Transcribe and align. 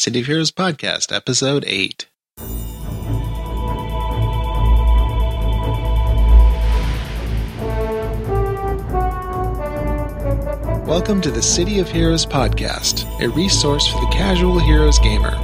City 0.00 0.20
of 0.20 0.26
Heroes 0.28 0.50
Podcast, 0.50 1.14
Episode 1.14 1.62
8. 1.66 2.08
Welcome 10.86 11.20
to 11.20 11.30
the 11.30 11.42
City 11.42 11.80
of 11.80 11.90
Heroes 11.90 12.24
Podcast, 12.24 13.04
a 13.20 13.28
resource 13.28 13.86
for 13.88 14.00
the 14.00 14.06
casual 14.06 14.58
heroes 14.58 14.98
gamer. 15.00 15.38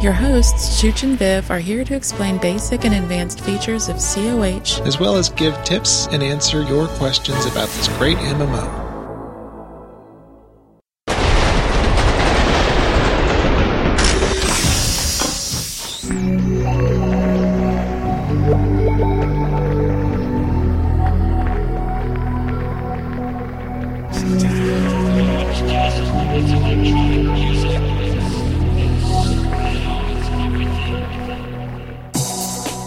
Your 0.00 0.14
hosts, 0.14 0.80
Chooch 0.80 1.02
and 1.02 1.18
Viv, 1.18 1.50
are 1.50 1.58
here 1.58 1.84
to 1.84 1.94
explain 1.94 2.38
basic 2.38 2.86
and 2.86 2.94
advanced 2.94 3.42
features 3.42 3.90
of 3.90 3.96
COH. 3.96 4.80
as 4.86 4.98
well 4.98 5.16
as 5.16 5.28
give 5.28 5.62
tips 5.64 6.06
and 6.12 6.22
answer 6.22 6.62
your 6.62 6.86
questions 6.96 7.44
about 7.44 7.68
this 7.68 7.88
great 7.98 8.16
MMO. 8.16 8.87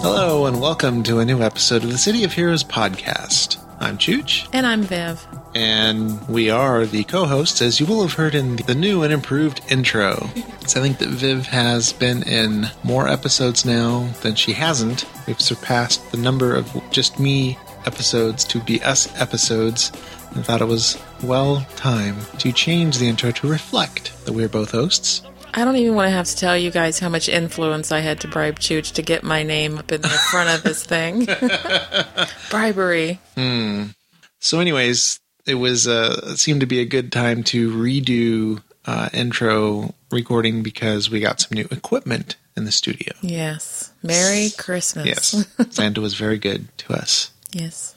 Hello, 0.04 0.46
and 0.48 0.60
welcome 0.62 1.04
to 1.04 1.20
a 1.20 1.26
new 1.26 1.42
episode 1.44 1.84
of 1.84 1.92
the 1.92 1.98
City 1.98 2.24
of 2.24 2.34
Heroes 2.34 2.64
podcast. 2.64 3.58
I'm 3.80 3.98
Chooch, 3.98 4.48
And 4.54 4.66
I'm 4.66 4.82
Viv. 4.84 5.24
and 5.54 6.28
we 6.28 6.50
are 6.50 6.86
the 6.86 7.04
co 7.04 7.26
hosts, 7.26 7.62
as 7.62 7.80
you 7.80 7.86
will 7.86 8.02
have 8.02 8.14
heard 8.14 8.34
in 8.34 8.56
the 8.56 8.74
new 8.74 9.04
and 9.04 9.14
improved 9.14 9.62
intro. 9.70 10.30
So 10.66 10.80
I 10.80 10.84
think 10.84 10.98
that 11.00 11.10
Viv 11.10 11.46
has 11.48 11.94
been 11.94 12.24
in 12.24 12.68
more 12.84 13.08
episodes 13.08 13.66
now 13.66 14.08
than 14.22 14.34
she 14.36 14.54
hasn't. 14.54 15.06
We've 15.28 15.40
surpassed 15.42 16.12
the 16.12 16.18
number 16.18 16.56
of 16.56 16.72
just 16.90 17.20
me 17.20 17.60
episodes 17.86 18.44
to 18.46 18.60
be 18.62 18.82
us 18.84 19.08
episodes, 19.22 19.92
and 20.36 20.46
thought 20.46 20.62
it 20.62 20.66
was 20.66 20.98
well 21.24 21.66
time 21.76 22.18
to 22.40 22.52
change 22.52 22.98
the 22.98 23.08
intro 23.08 23.32
to 23.32 23.48
reflect 23.48 24.26
that 24.26 24.34
we're 24.34 24.50
both 24.50 24.72
hosts. 24.72 25.22
I 25.54 25.66
don't 25.66 25.76
even 25.76 25.96
want 25.96 26.08
to 26.08 26.12
have 26.12 26.28
to 26.28 26.36
tell 26.38 26.58
you 26.58 26.72
guys 26.72 27.00
how 27.00 27.10
much 27.10 27.28
influence 27.28 27.92
I 27.92 28.00
had 28.00 28.22
to 28.22 28.28
bribe 28.28 28.60
Chooch 28.60 28.94
to 28.94 29.02
get 29.02 29.24
my 29.24 29.44
name 29.44 29.78
up 29.78 29.92
in 29.92 30.02
the 30.02 30.08
front 30.08 30.50
of 30.50 30.64
this 30.64 30.86
thing. 30.86 31.28
Bribery. 32.50 33.20
So, 34.40 34.60
anyways, 34.60 35.20
it 35.46 35.56
was 35.56 35.88
uh, 35.88 36.20
it 36.24 36.40
seemed 36.40 36.62
to 36.62 36.66
be 36.66 36.80
a 36.80 36.86
good 36.86 37.12
time 37.12 37.44
to 37.44 37.72
redo 37.72 38.62
uh, 38.86 39.10
intro 39.14 39.94
recording 40.10 40.64
because 40.64 41.10
we 41.10 41.20
got 41.20 41.40
some 41.40 41.56
new 41.56 41.68
equipment 41.70 42.36
in 42.58 42.66
the 42.66 42.72
studio. 42.72 43.14
Yes. 43.22 43.92
Merry 44.02 44.50
Christmas. 44.58 45.06
Yes, 45.06 45.46
Santa 45.70 46.02
was 46.02 46.16
very 46.16 46.38
good 46.38 46.76
to 46.80 46.94
us. 46.94 47.32
yes. 47.52 47.96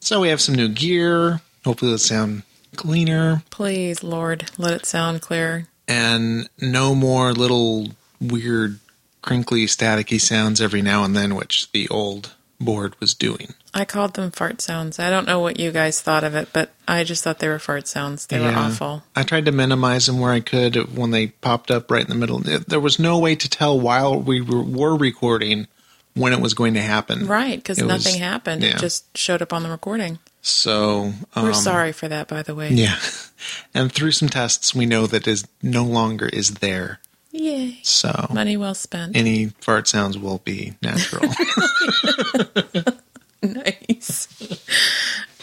So 0.00 0.20
we 0.20 0.28
have 0.28 0.40
some 0.40 0.54
new 0.54 0.68
gear. 0.68 1.40
Hopefully, 1.64 1.90
it'll 1.92 1.98
sound 1.98 2.42
cleaner 2.76 3.42
Please, 3.50 4.02
Lord, 4.02 4.50
let 4.58 4.74
it 4.74 4.86
sound 4.86 5.22
clear. 5.22 5.68
and 5.86 6.48
no 6.60 6.94
more 6.94 7.32
little 7.32 7.88
weird, 8.20 8.80
crinkly, 9.22 9.66
staticky 9.66 10.20
sounds 10.20 10.60
every 10.60 10.82
now 10.82 11.04
and 11.04 11.14
then, 11.16 11.34
which 11.34 11.70
the 11.72 11.88
old 11.88 12.34
board 12.60 12.98
was 13.00 13.14
doing. 13.14 13.54
I 13.72 13.84
called 13.84 14.14
them 14.14 14.30
fart 14.30 14.60
sounds. 14.60 14.98
I 14.98 15.10
don't 15.10 15.26
know 15.26 15.40
what 15.40 15.58
you 15.58 15.72
guys 15.72 16.00
thought 16.00 16.22
of 16.24 16.34
it, 16.36 16.48
but 16.52 16.70
I 16.86 17.02
just 17.04 17.24
thought 17.24 17.40
they 17.40 17.48
were 17.48 17.58
fart 17.58 17.88
sounds. 17.88 18.26
They 18.26 18.38
were 18.40 18.46
awful. 18.48 19.02
I 19.16 19.24
tried 19.24 19.44
to 19.46 19.52
minimize 19.52 20.06
them 20.06 20.20
where 20.20 20.32
I 20.32 20.40
could 20.40 20.96
when 20.96 21.10
they 21.10 21.28
popped 21.28 21.70
up 21.72 21.90
right 21.90 22.02
in 22.04 22.08
the 22.08 22.14
middle. 22.14 22.38
There 22.38 22.78
was 22.80 22.98
no 23.00 23.18
way 23.18 23.34
to 23.34 23.48
tell 23.48 23.78
while 23.78 24.18
we 24.20 24.40
were 24.40 24.96
recording 24.96 25.66
when 26.14 26.32
it 26.32 26.40
was 26.40 26.54
going 26.54 26.74
to 26.74 26.80
happen. 26.80 27.26
Right, 27.26 27.56
because 27.58 27.78
It 27.78 27.86
was- 27.86 28.04
nothing 28.04 28.20
happened. 28.20 28.62
yeah. 28.62 28.70
It 28.70 28.78
just 28.78 29.16
showed 29.16 29.42
up 29.42 29.52
on 29.52 29.62
the 29.62 29.68
recording. 29.70 30.18
So 30.42 31.12
um, 31.34 31.44
We're 31.44 31.52
sorry 31.54 31.92
for 31.92 32.06
that, 32.08 32.28
by 32.28 32.42
the 32.42 32.54
way. 32.54 32.68
Yeah, 32.70 32.98
and 33.74 33.90
through 33.90 34.12
some 34.12 34.28
tests, 34.28 34.74
we 34.74 34.84
know 34.86 35.06
that 35.06 35.26
is 35.26 35.46
no 35.62 35.84
longer 35.84 36.26
is 36.28 36.54
there. 36.56 37.00
Yay. 37.32 37.78
So 37.82 38.28
Money 38.32 38.56
well 38.56 38.74
spent. 38.74 39.16
any 39.16 39.46
fart 39.60 39.88
sounds 39.88 40.16
will 40.18 40.38
be 40.44 40.74
natural. 40.82 41.30
Nice. 43.42 44.26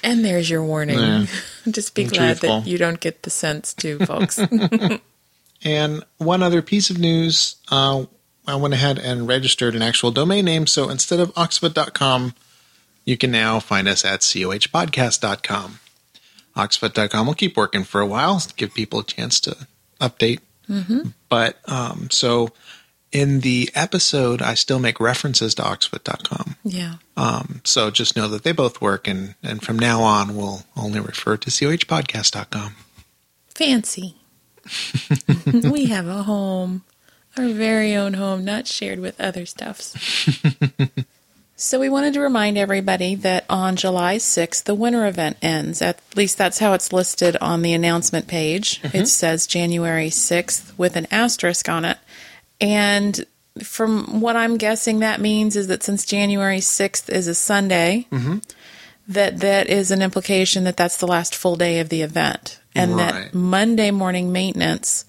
And 0.03 0.25
there's 0.25 0.49
your 0.49 0.63
warning. 0.63 0.97
Yeah. 0.97 1.25
Just 1.69 1.93
be 1.93 2.05
glad 2.05 2.37
truthful. 2.39 2.61
that 2.61 2.67
you 2.67 2.79
don't 2.79 2.99
get 2.99 3.21
the 3.21 3.29
sense 3.29 3.75
too, 3.75 3.99
folks. 3.99 4.39
and 5.63 6.03
one 6.17 6.41
other 6.41 6.63
piece 6.63 6.89
of 6.89 6.97
news, 6.97 7.57
uh, 7.69 8.05
I 8.47 8.55
went 8.55 8.73
ahead 8.73 8.97
and 8.99 9.27
registered 9.27 9.75
an 9.75 9.81
actual 9.81 10.11
domain 10.11 10.45
name. 10.45 10.67
So 10.67 10.89
instead 10.89 11.19
of 11.19 11.31
oxford.com, 11.35 12.33
you 13.05 13.17
can 13.17 13.31
now 13.31 13.59
find 13.59 13.87
us 13.87 14.03
at 14.03 14.21
cohpodcast.com. 14.21 15.79
Oxford.com 16.55 17.27
will 17.27 17.33
keep 17.33 17.55
working 17.55 17.83
for 17.83 18.01
a 18.01 18.05
while, 18.05 18.41
give 18.57 18.73
people 18.73 18.99
a 18.99 19.03
chance 19.03 19.39
to 19.41 19.55
update. 19.99 20.39
But 21.29 21.57
um, 21.69 22.09
so 22.09 22.49
in 23.11 23.41
the 23.41 23.69
episode, 23.75 24.41
I 24.41 24.53
still 24.53 24.79
make 24.79 24.99
references 24.99 25.55
to 25.55 25.63
oxford.com. 25.63 26.55
yeah. 26.63 26.95
Um, 27.17 27.61
so 27.63 27.91
just 27.91 28.15
know 28.15 28.27
that 28.29 28.43
they 28.43 28.51
both 28.53 28.81
work, 28.81 29.07
and, 29.07 29.35
and 29.43 29.61
from 29.61 29.77
now 29.77 30.01
on, 30.01 30.35
we'll 30.35 30.63
only 30.77 30.99
refer 30.99 31.37
to 31.37 31.49
cohpodcast.com. 31.49 32.75
Fancy. 33.53 34.15
we 35.71 35.85
have 35.85 36.07
a 36.07 36.23
home, 36.23 36.83
our 37.37 37.47
very 37.47 37.95
own 37.95 38.13
home, 38.15 38.43
not 38.43 38.67
shared 38.67 38.99
with 38.99 39.19
other 39.19 39.45
stuffs. 39.45 39.95
so 41.55 41.79
we 41.79 41.89
wanted 41.89 42.13
to 42.13 42.19
remind 42.19 42.57
everybody 42.57 43.15
that 43.15 43.45
on 43.49 43.75
July 43.75 44.17
6th, 44.17 44.63
the 44.63 44.75
winter 44.75 45.05
event 45.07 45.37
ends. 45.41 45.81
At 45.81 45.99
least 46.15 46.37
that's 46.37 46.59
how 46.59 46.73
it's 46.73 46.91
listed 46.91 47.37
on 47.39 47.61
the 47.61 47.73
announcement 47.73 48.27
page. 48.27 48.81
It 48.83 48.87
mm-hmm. 48.87 49.05
says 49.05 49.47
January 49.47 50.09
6th 50.09 50.77
with 50.77 50.95
an 50.95 51.07
asterisk 51.11 51.69
on 51.69 51.85
it. 51.85 51.97
And 52.59 53.25
from 53.63 54.21
what 54.21 54.35
I'm 54.35 54.57
guessing 54.57 54.99
that 54.99 55.19
means 55.21 55.55
is 55.55 55.67
that 55.67 55.83
since 55.83 56.05
January 56.05 56.59
6th 56.59 57.09
is 57.09 57.27
a 57.27 57.35
Sunday, 57.35 58.07
mm-hmm. 58.11 58.37
that 59.07 59.39
that 59.39 59.67
is 59.69 59.91
an 59.91 60.01
implication 60.01 60.63
that 60.65 60.77
that's 60.77 60.97
the 60.97 61.07
last 61.07 61.35
full 61.35 61.55
day 61.55 61.79
of 61.79 61.89
the 61.89 62.01
event 62.01 62.59
and 62.75 62.95
Right. 62.95 63.13
that 63.13 63.33
Monday 63.33 63.91
morning 63.91 64.31
maintenance 64.31 65.05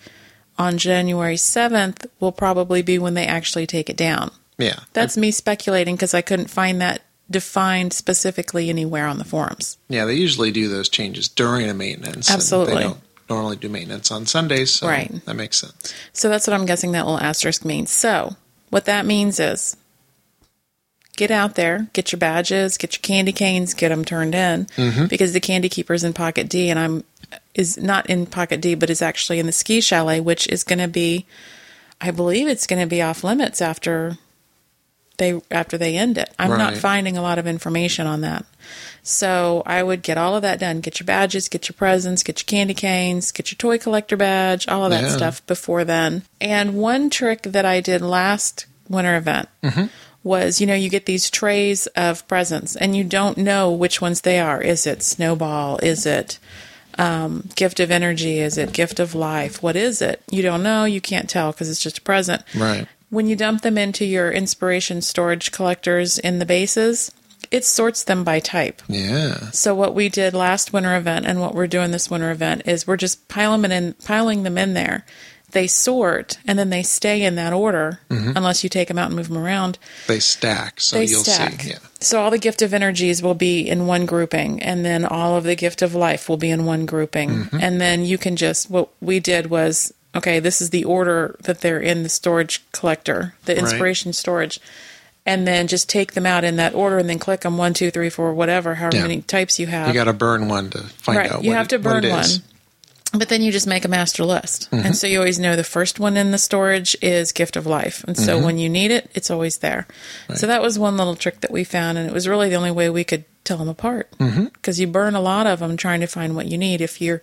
on 0.58 0.78
January 0.78 1.36
7th 1.36 2.06
will 2.20 2.32
probably 2.32 2.82
be 2.82 2.98
when 2.98 3.14
they 3.14 3.26
actually 3.26 3.66
take 3.66 3.88
it 3.88 3.96
down. 3.96 4.30
Yeah. 4.58 4.80
That's 4.92 5.16
me 5.16 5.30
speculating 5.30 5.96
because 5.96 6.14
I 6.14 6.22
couldn't 6.22 6.50
find 6.50 6.80
that 6.80 7.02
defined 7.30 7.92
specifically 7.92 8.68
anywhere 8.68 9.06
on 9.06 9.18
the 9.18 9.24
forums. 9.24 9.78
Yeah, 9.88 10.04
they 10.04 10.14
usually 10.14 10.50
do 10.50 10.68
those 10.68 10.88
changes 10.88 11.28
during 11.28 11.68
a 11.68 11.74
maintenance. 11.74 12.30
Absolutely. 12.30 12.74
They 12.74 12.82
don't 12.82 13.00
normally 13.28 13.56
do 13.56 13.68
maintenance 13.68 14.10
on 14.10 14.26
Sundays, 14.26 14.70
so 14.70 14.86
Right. 14.86 15.24
that 15.24 15.34
makes 15.34 15.58
sense. 15.58 15.94
So 16.12 16.28
that's 16.28 16.46
what 16.46 16.54
I'm 16.54 16.66
guessing 16.66 16.92
that 16.92 17.06
little 17.06 17.20
asterisk 17.20 17.64
means. 17.64 17.90
So 17.90 18.36
what 18.70 18.84
that 18.84 19.06
means 19.06 19.40
is 19.40 19.76
get 21.16 21.30
out 21.30 21.54
there, 21.54 21.88
get 21.92 22.12
your 22.12 22.18
badges, 22.18 22.76
get 22.76 22.94
your 22.94 23.02
candy 23.02 23.32
canes, 23.32 23.74
get 23.74 23.88
them 23.88 24.04
turned 24.04 24.34
in 24.34 24.66
mm-hmm. 24.76 25.06
because 25.06 25.32
the 25.32 25.40
candy 25.40 25.68
keeper's 25.68 26.04
in 26.04 26.12
Pocket 26.12 26.48
D 26.48 26.68
and 26.68 26.78
I'm 26.78 27.04
is 27.54 27.76
not 27.76 28.08
in 28.08 28.26
Pocket 28.26 28.60
D 28.60 28.74
but 28.74 28.90
is 28.90 29.02
actually 29.02 29.38
in 29.38 29.46
the 29.46 29.52
ski 29.52 29.80
chalet 29.80 30.20
which 30.20 30.48
is 30.48 30.64
going 30.64 30.78
to 30.78 30.88
be 30.88 31.26
I 32.00 32.10
believe 32.10 32.48
it's 32.48 32.66
going 32.66 32.80
to 32.80 32.88
be 32.88 33.00
off 33.00 33.22
limits 33.22 33.62
after 33.62 34.18
they 35.18 35.40
after 35.50 35.78
they 35.78 35.96
end 35.96 36.18
it. 36.18 36.32
I'm 36.38 36.58
not 36.58 36.76
finding 36.76 37.16
a 37.16 37.22
lot 37.22 37.38
of 37.38 37.46
information 37.46 38.06
on 38.06 38.22
that. 38.22 38.44
So 39.02 39.62
I 39.66 39.82
would 39.82 40.02
get 40.02 40.18
all 40.18 40.34
of 40.34 40.42
that 40.42 40.58
done. 40.58 40.80
Get 40.80 41.00
your 41.00 41.06
badges, 41.06 41.48
get 41.48 41.68
your 41.68 41.74
presents, 41.74 42.22
get 42.22 42.40
your 42.40 42.46
candy 42.46 42.74
canes, 42.74 43.30
get 43.30 43.50
your 43.50 43.56
toy 43.56 43.78
collector 43.78 44.16
badge, 44.16 44.66
all 44.68 44.84
of 44.84 44.90
that 44.90 45.04
Yeah. 45.04 45.16
stuff 45.16 45.46
before 45.46 45.84
then. 45.84 46.22
And 46.40 46.74
one 46.74 47.10
trick 47.10 47.42
that 47.42 47.64
I 47.64 47.80
did 47.80 48.00
last 48.00 48.66
winter 48.88 49.16
event 49.16 49.48
mm-hmm. 49.62 49.86
was, 50.24 50.60
you 50.60 50.66
know, 50.66 50.74
you 50.74 50.88
get 50.88 51.06
these 51.06 51.30
trays 51.30 51.86
of 51.88 52.26
presents 52.26 52.74
and 52.74 52.96
you 52.96 53.04
don't 53.04 53.38
know 53.38 53.70
which 53.70 54.00
ones 54.00 54.22
they 54.22 54.40
are. 54.40 54.60
Is 54.62 54.86
it 54.86 55.02
snowball? 55.02 55.78
Is 55.78 56.06
it 56.06 56.38
um, 56.98 57.48
gift 57.54 57.80
of 57.80 57.90
energy? 57.90 58.38
Is 58.38 58.58
it 58.58 58.72
gift 58.72 59.00
of 59.00 59.14
life? 59.14 59.62
What 59.62 59.76
is 59.76 60.02
it? 60.02 60.22
You 60.30 60.42
don't 60.42 60.62
know. 60.62 60.84
You 60.84 61.00
can't 61.00 61.28
tell 61.28 61.52
because 61.52 61.68
it's 61.68 61.82
just 61.82 61.98
a 61.98 62.02
present. 62.02 62.42
Right. 62.56 62.86
When 63.10 63.26
you 63.26 63.36
dump 63.36 63.62
them 63.62 63.76
into 63.76 64.04
your 64.04 64.30
inspiration 64.30 65.02
storage 65.02 65.52
collectors 65.52 66.18
in 66.18 66.38
the 66.38 66.46
bases, 66.46 67.12
it 67.50 67.64
sorts 67.64 68.04
them 68.04 68.24
by 68.24 68.40
type. 68.40 68.80
Yeah. 68.88 69.50
So 69.50 69.74
what 69.74 69.94
we 69.94 70.08
did 70.08 70.32
last 70.32 70.72
winter 70.72 70.96
event 70.96 71.26
and 71.26 71.40
what 71.40 71.54
we're 71.54 71.66
doing 71.66 71.90
this 71.90 72.10
winter 72.10 72.30
event 72.30 72.62
is 72.66 72.86
we're 72.86 72.96
just 72.96 73.28
piling 73.28 73.62
them 73.62 73.72
in, 73.72 73.92
piling 74.04 74.42
them 74.42 74.56
in 74.56 74.72
there. 74.72 75.04
They 75.52 75.66
sort 75.66 76.38
and 76.46 76.58
then 76.58 76.70
they 76.70 76.82
stay 76.82 77.22
in 77.22 77.34
that 77.36 77.52
order 77.52 78.00
mm-hmm. 78.10 78.32
unless 78.36 78.64
you 78.64 78.70
take 78.70 78.88
them 78.88 78.98
out 78.98 79.06
and 79.06 79.16
move 79.16 79.28
them 79.28 79.38
around. 79.38 79.78
They 80.08 80.18
stack, 80.18 80.80
so 80.80 80.96
They 80.96 81.04
you'll 81.04 81.22
stack. 81.24 81.60
see. 81.62 81.70
Yeah. 81.70 81.78
So 82.00 82.20
all 82.20 82.30
the 82.30 82.38
gift 82.38 82.62
of 82.62 82.74
energies 82.74 83.22
will 83.22 83.34
be 83.34 83.68
in 83.68 83.86
one 83.86 84.06
grouping, 84.06 84.60
and 84.62 84.84
then 84.84 85.04
all 85.04 85.36
of 85.36 85.44
the 85.44 85.54
gift 85.54 85.82
of 85.82 85.94
life 85.94 86.28
will 86.28 86.36
be 86.36 86.50
in 86.50 86.64
one 86.64 86.84
grouping, 86.86 87.30
mm-hmm. 87.30 87.58
and 87.60 87.80
then 87.80 88.04
you 88.04 88.18
can 88.18 88.34
just 88.36 88.70
what 88.70 88.88
we 89.00 89.20
did 89.20 89.46
was 89.46 89.92
okay, 90.14 90.40
this 90.40 90.60
is 90.60 90.70
the 90.70 90.84
order 90.84 91.36
that 91.44 91.60
they're 91.60 91.80
in 91.80 92.02
the 92.02 92.08
storage 92.08 92.62
collector, 92.72 93.34
the 93.46 93.56
inspiration 93.58 94.12
storage, 94.12 94.60
and 95.24 95.46
then 95.46 95.66
just 95.66 95.88
take 95.88 96.12
them 96.12 96.26
out 96.26 96.44
in 96.44 96.56
that 96.56 96.74
order 96.74 96.98
and 96.98 97.08
then 97.08 97.18
click 97.18 97.40
them 97.40 97.56
one, 97.56 97.72
two, 97.72 97.90
three, 97.90 98.10
four, 98.10 98.34
whatever, 98.34 98.74
however 98.74 98.96
Yeah. 98.96 99.02
many 99.02 99.22
types 99.22 99.58
you 99.58 99.68
have. 99.68 99.88
You 99.88 99.94
got 99.94 100.04
to 100.04 100.12
burn 100.12 100.48
one 100.48 100.68
to 100.70 100.78
find 100.82 101.16
right. 101.16 101.32
out. 101.32 101.44
You 101.44 101.50
what 101.50 101.56
have 101.56 101.66
it- 101.66 101.70
to 101.70 101.78
burn 101.78 102.08
one. 102.08 102.20
is. 102.20 102.40
But 103.14 103.28
then 103.28 103.42
you 103.42 103.52
just 103.52 103.66
make 103.66 103.84
a 103.84 103.88
master 103.88 104.24
list. 104.24 104.70
Mm-hmm. 104.70 104.86
And 104.86 104.96
so 104.96 105.06
you 105.06 105.18
always 105.18 105.38
know 105.38 105.54
the 105.54 105.64
first 105.64 106.00
one 106.00 106.16
in 106.16 106.30
the 106.30 106.38
storage 106.38 106.96
is 107.02 107.32
gift 107.32 107.56
of 107.56 107.66
life. 107.66 108.02
And 108.08 108.16
so 108.16 108.36
Mm-hmm. 108.36 108.44
when 108.46 108.58
you 108.58 108.68
need 108.70 108.90
it, 108.90 109.10
it's 109.14 109.30
always 109.30 109.58
there. 109.58 109.86
So 110.34 110.46
that 110.46 110.62
was 110.62 110.78
one 110.78 110.96
little 110.96 111.14
trick 111.16 111.40
that 111.42 111.50
we 111.50 111.62
found. 111.64 111.98
And 111.98 112.08
it 112.08 112.14
was 112.14 112.26
really 112.26 112.48
the 112.48 112.54
only 112.56 112.70
way 112.70 112.88
we 112.88 113.04
could 113.04 113.24
tell 113.44 113.58
them 113.58 113.68
apart. 113.68 114.10
Mm-hmm. 114.18 114.44
Because 114.46 114.80
you 114.80 114.86
burn 114.86 115.14
a 115.14 115.20
lot 115.20 115.46
of 115.46 115.58
them 115.58 115.76
trying 115.76 116.00
to 116.00 116.06
find 116.06 116.34
what 116.34 116.46
you 116.46 116.56
need. 116.56 116.80
If 116.80 117.00
you're 117.02 117.20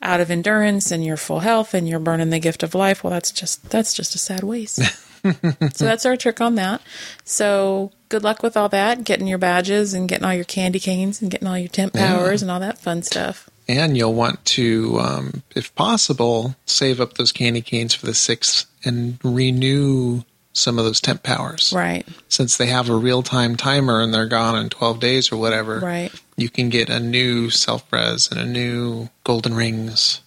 out 0.00 0.20
of 0.20 0.30
endurance 0.30 0.92
and 0.92 1.04
you're 1.04 1.16
full 1.16 1.40
health 1.40 1.74
and 1.74 1.88
you're 1.88 1.98
burning 1.98 2.30
the 2.30 2.38
gift 2.38 2.62
of 2.62 2.74
life, 2.76 3.02
well, 3.02 3.10
that's 3.10 3.32
just, 3.32 3.68
that's 3.70 3.94
just 3.94 4.14
a 4.14 4.18
sad 4.18 4.44
waste. 4.44 4.80
so 5.24 5.84
that's 5.84 6.06
our 6.06 6.16
trick 6.16 6.40
on 6.40 6.54
that. 6.56 6.82
So 7.24 7.90
good 8.08 8.22
luck 8.22 8.42
with 8.42 8.56
all 8.56 8.68
that, 8.68 9.04
getting 9.04 9.26
your 9.26 9.38
badges 9.38 9.94
and 9.94 10.08
getting 10.08 10.24
all 10.24 10.34
your 10.34 10.44
candy 10.44 10.78
canes 10.78 11.20
and 11.22 11.30
getting 11.30 11.48
all 11.48 11.58
your 11.58 11.68
temp 11.68 11.94
Yeah. 11.96 12.14
powers 12.16 12.42
and 12.42 12.50
all 12.50 12.60
that 12.60 12.78
fun 12.78 13.02
stuff. 13.02 13.48
And 13.68 13.96
you'll 13.96 14.14
want 14.14 14.44
to, 14.46 14.98
um, 15.00 15.42
if 15.54 15.74
possible, 15.74 16.56
save 16.66 17.00
up 17.00 17.14
those 17.14 17.32
candy 17.32 17.62
canes 17.62 17.94
for 17.94 18.06
the 18.06 18.14
sixth 18.14 18.66
and 18.84 19.18
renew 19.22 20.22
some 20.52 20.78
of 20.78 20.84
those 20.84 21.00
temp 21.00 21.22
powers. 21.22 21.72
Right. 21.74 22.06
Since 22.28 22.56
they 22.56 22.66
have 22.66 22.90
a 22.90 22.94
real 22.96 23.22
time 23.22 23.56
timer 23.56 24.00
and 24.00 24.12
they're 24.12 24.26
gone 24.26 24.58
in 24.60 24.68
12 24.68 25.00
days 25.00 25.32
or 25.32 25.36
whatever, 25.36 25.78
Right. 25.78 26.12
you 26.36 26.50
can 26.50 26.68
get 26.68 26.90
a 26.90 27.00
new 27.00 27.48
self 27.50 27.90
res 27.92 28.28
and 28.30 28.38
a 28.38 28.44
new 28.44 29.08
golden 29.24 29.54
rings 29.54 30.20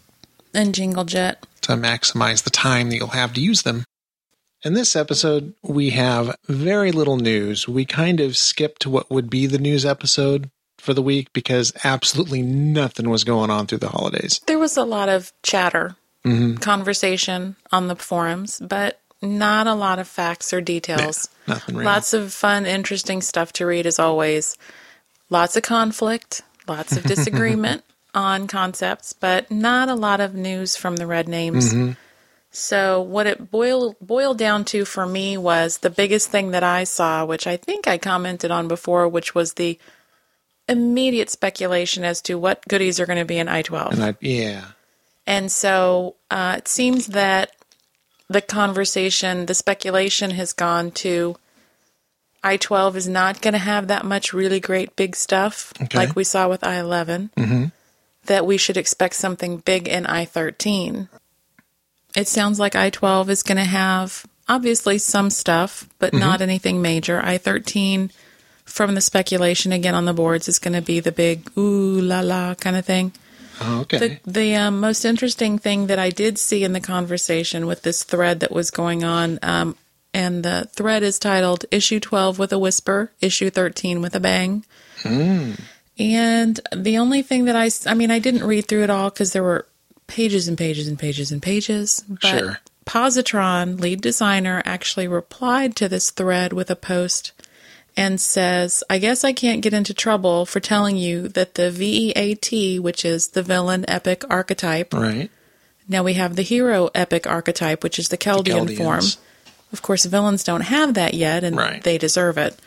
And 0.54 0.74
Jingle 0.74 1.04
Jet. 1.04 1.46
to 1.62 1.74
maximize 1.74 2.44
the 2.44 2.50
time 2.50 2.90
that 2.90 2.96
you'll 2.96 3.08
have 3.10 3.34
to 3.34 3.42
use 3.42 3.62
them. 3.64 3.84
In 4.64 4.74
this 4.74 4.96
episode, 4.96 5.54
we 5.62 5.92
have 5.92 6.36
very 6.48 6.92
little 6.92 7.18
news. 7.18 7.68
We 7.68 7.86
kind 7.86 8.20
of 8.20 8.36
skipped 8.36 8.88
what 8.88 9.12
would 9.12 9.30
be 9.30 9.46
the 9.46 9.60
news 9.60 9.86
episode 9.86 10.50
for 10.86 10.94
the 10.94 11.02
week 11.02 11.34
because 11.34 11.74
absolutely 11.84 12.42
nothing 12.42 13.10
was 13.10 13.24
going 13.24 13.50
on 13.50 13.68
through 13.68 13.80
the 13.80 13.90
holidays. 13.90 14.40
There 14.48 14.60
was 14.60 14.78
a 14.78 14.84
lot 14.84 15.10
of 15.10 15.34
chatter, 15.44 15.96
mm-hmm. 16.24 16.58
conversation 16.58 17.56
on 17.72 17.88
the 17.88 17.96
forums, 17.96 18.60
but 18.60 19.02
not 19.22 19.68
a 19.68 19.74
lot 19.74 20.00
of 20.00 20.08
facts 20.08 20.54
or 20.54 20.62
details. 20.62 21.30
Nothing 21.48 21.76
real. 21.76 21.86
Lots 21.86 22.14
of 22.14 22.32
fun, 22.34 22.66
interesting 22.66 23.22
stuff 23.22 23.52
to 23.54 23.66
read 23.66 23.86
as 23.86 24.00
always. 24.00 24.58
Lots 25.30 25.56
of 25.58 25.64
conflict, 25.64 26.44
lots 26.68 26.96
of 26.96 27.04
disagreement 27.16 27.84
on 28.14 28.48
concepts, 28.48 29.14
but 29.14 29.50
not 29.52 29.90
a 29.90 29.96
lot 29.96 30.22
of 30.22 30.36
news 30.36 30.76
from 30.76 30.96
the 30.96 31.08
red 31.08 31.28
names. 31.28 31.74
Mm-hmm. 31.74 31.94
So 32.52 33.02
what 33.02 33.28
it 33.28 33.52
boiled 33.52 33.98
boiled 34.00 34.38
down 34.38 34.64
to 34.66 34.86
for 34.86 35.06
me 35.06 35.38
was 35.38 35.80
the 35.80 35.90
biggest 35.90 36.30
thing 36.30 36.52
that 36.52 36.64
I 36.64 36.86
saw, 36.86 37.26
which 37.26 37.48
I 37.48 37.58
think 37.58 37.86
I 37.86 37.98
commented 37.98 38.50
on 38.50 38.70
before, 38.70 39.10
which 39.10 39.36
was 39.36 39.54
the 39.54 39.78
immediate 40.68 41.30
speculation 41.30 42.04
as 42.04 42.22
to 42.24 42.36
what 42.36 42.68
goodies 42.68 43.00
are 43.00 43.06
going 43.06 43.20
to 43.20 43.26
be 43.26 43.38
in 43.38 43.48
I-12. 43.48 43.92
and 43.92 44.04
I, 44.04 44.16
yeah. 44.22 44.66
And 45.28 45.52
so 45.52 46.16
uh, 46.32 46.56
it 46.58 46.68
seems 46.68 47.08
that 47.08 47.52
the 48.30 48.42
conversation, 48.42 49.46
the 49.46 49.54
speculation 49.54 50.32
has 50.32 50.54
gone 50.54 50.92
to 50.92 51.36
I 52.44 52.58
12 52.58 52.96
is 52.98 53.08
not 53.08 53.42
going 53.42 53.54
to 53.54 53.60
have 53.60 53.88
that 53.88 54.06
much 54.06 54.32
really 54.34 54.60
great 54.60 54.96
big 54.96 55.16
stuff 55.16 55.74
Okay. 55.82 55.98
like 55.98 56.16
we 56.16 56.24
saw 56.24 56.48
with 56.48 56.64
I 56.64 56.80
11. 56.80 57.32
Mm-hmm. 57.36 57.66
That 58.26 58.46
we 58.46 58.58
should 58.58 58.78
expect 58.78 59.16
something 59.16 59.58
big 59.58 59.88
in 59.88 60.06
I 60.06 60.26
13. 60.26 61.10
It 62.16 62.28
sounds 62.28 62.60
like 62.60 62.76
I 62.76 62.90
12 62.92 63.30
is 63.32 63.44
going 63.44 63.58
to 63.58 63.64
have 63.64 64.26
obviously 64.48 65.00
some 65.00 65.30
stuff, 65.32 65.90
but 65.98 66.14
not 66.14 66.40
anything 66.42 66.82
major. 66.82 67.20
I 67.24 67.38
13, 67.40 68.12
from 68.66 68.96
the 68.96 69.02
speculation 69.02 69.72
again 69.72 69.96
on 69.96 70.06
the 70.06 70.14
boards, 70.14 70.48
is 70.48 70.60
going 70.60 70.74
to 70.74 70.82
be 70.82 71.00
the 71.00 71.12
big 71.12 71.50
ooh 71.58 72.02
la 72.02 72.22
la 72.22 72.56
kind 72.56 72.76
of 72.76 72.86
thing. 72.86 73.14
Oh, 73.62 73.82
okay. 73.82 73.98
The, 73.98 74.20
the 74.30 74.56
um, 74.56 74.80
most 74.80 75.06
interesting 75.06 75.58
thing 75.58 75.88
that 75.88 76.00
I 76.00 76.10
did 76.10 76.38
see 76.38 76.64
in 76.64 76.74
the 76.74 76.82
conversation 76.82 77.68
with 77.68 77.84
this 77.84 78.04
thread 78.04 78.42
that 78.42 78.52
was 78.52 78.70
going 78.70 79.04
on, 79.04 79.40
um, 79.42 79.78
and 80.14 80.44
the 80.44 80.70
thread 80.74 81.04
is 81.04 81.20
titled 81.20 81.66
Issue 81.72 82.00
12 82.00 82.38
with 82.38 82.52
a 82.52 82.60
Whisper, 82.60 83.12
Issue 83.22 83.50
13 83.50 84.02
with 84.02 84.16
a 84.16 84.20
Bang. 84.20 84.66
And 85.98 86.60
the 86.76 86.98
only 86.98 87.22
thing 87.22 87.46
that 87.46 87.56
I, 87.56 87.70
I 87.90 87.94
mean, 87.94 88.12
I 88.12 88.20
didn't 88.20 88.44
read 88.44 88.68
through 88.68 88.84
it 88.84 88.90
all 88.90 89.10
because 89.10 89.32
there 89.32 89.44
were 89.44 89.66
pages 90.08 90.48
and 90.48 90.58
pages 90.58 90.88
and 90.88 91.00
pages 91.00 91.32
and 91.32 91.42
pages. 91.42 92.04
But 92.08 92.22
Sure. 92.28 92.60
Positron, 92.86 93.80
lead 93.80 94.02
designer, 94.02 94.62
actually 94.66 95.08
replied 95.08 95.76
to 95.78 95.90
this 95.90 96.12
thread 96.12 96.54
with 96.54 96.70
a 96.70 96.76
post 96.76 97.32
and 97.98 98.20
says, 98.20 98.84
I 98.90 98.98
guess 98.98 99.24
I 99.24 99.32
can't 99.34 99.62
get 99.62 99.74
into 99.74 99.94
trouble 99.94 100.46
for 100.46 100.60
telling 100.60 100.98
you 100.98 101.28
that 101.30 101.56
the 101.56 101.72
VEAT, 101.72 102.80
which 102.80 103.06
is 103.06 103.30
the 103.30 103.44
villain 103.44 103.86
epic 103.88 104.24
archetype, 104.30 104.94
right. 104.94 105.32
now 105.88 106.04
we 106.04 106.14
have 106.14 106.36
the 106.36 106.42
hero 106.42 106.90
epic 106.94 107.26
archetype, 107.26 107.84
which 107.84 107.98
is 108.00 108.10
the 108.10 108.18
Kheldians. 108.18 108.76
form. 108.78 109.04
Of 109.72 109.82
course, 109.82 110.06
villains 110.06 110.44
don't 110.44 110.62
have 110.62 110.94
that 110.94 111.14
yet, 111.14 111.44
and 111.44 111.56
Right. 111.56 111.84
they 111.84 111.98
deserve 111.98 112.38
it. 112.38 112.58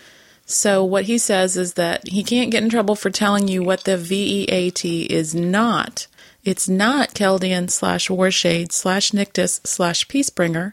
So, 0.47 0.83
what 0.83 1.05
he 1.05 1.19
says 1.19 1.57
is 1.59 1.75
that 1.75 2.09
he 2.09 2.23
can't 2.25 2.51
get 2.51 2.63
in 2.63 2.71
trouble 2.71 2.95
for 2.97 3.11
telling 3.11 3.49
you 3.49 3.63
what 3.63 3.85
the 3.85 3.99
VEAT 3.99 4.85
is 5.11 5.35
not. 5.35 6.07
It's 6.45 6.69
not 6.69 7.13
Kheldian 7.15 7.71
slash 7.71 8.09
Warshade 8.09 8.73
slash 8.73 9.13
Nictus 9.13 9.61
slash 9.65 10.07
Peacebringer. 10.09 10.73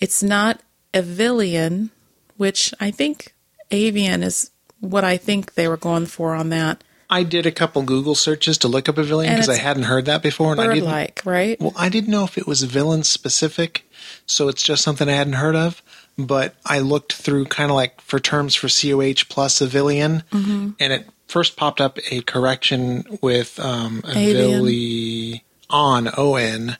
It's 0.00 0.22
not 0.24 0.60
Avilian, 0.92 1.90
which 2.36 2.74
I 2.80 2.90
think 2.90 3.32
Avian 3.72 4.22
is 4.22 4.50
what 4.80 5.04
I 5.04 5.16
think 5.16 5.54
they 5.54 5.66
were 5.68 5.76
going 5.76 6.06
for 6.06 6.34
on 6.34 6.50
that. 6.50 6.82
I 7.10 7.24
did 7.24 7.44
a 7.44 7.52
couple 7.52 7.82
Google 7.82 8.14
searches 8.14 8.56
to 8.58 8.68
look 8.68 8.88
up 8.88 8.96
a 8.96 9.02
villain 9.02 9.28
because 9.30 9.48
I 9.50 9.56
hadn't 9.58 9.82
heard 9.82 10.06
that 10.06 10.22
before, 10.22 10.52
and 10.52 10.60
I 10.60 10.72
didn't. 10.72 10.88
like, 10.88 11.20
right? 11.26 11.60
Well, 11.60 11.74
I 11.76 11.88
didn't 11.90 12.10
know 12.10 12.24
if 12.24 12.38
it 12.38 12.46
was 12.46 12.62
villain 12.62 13.02
specific, 13.04 13.86
so 14.24 14.48
it's 14.48 14.62
just 14.62 14.82
something 14.82 15.08
I 15.08 15.12
hadn't 15.12 15.34
heard 15.34 15.54
of. 15.56 15.82
But 16.16 16.54
I 16.64 16.78
looked 16.78 17.12
through 17.14 17.46
kind 17.46 17.70
of 17.70 17.74
like 17.76 18.00
for 18.00 18.18
terms 18.18 18.54
for 18.54 18.68
COH 18.68 19.28
plus 19.28 19.60
Avilian, 19.60 20.22
Mm-hmm. 20.30 20.70
and 20.80 20.92
it 20.92 21.06
first 21.28 21.56
popped 21.56 21.80
up 21.82 21.98
a 22.10 22.22
correction 22.22 23.04
with 23.22 23.60
um. 23.60 24.02
Avili 24.02 25.42
on 25.68 26.08
O 26.16 26.36
N. 26.36 26.76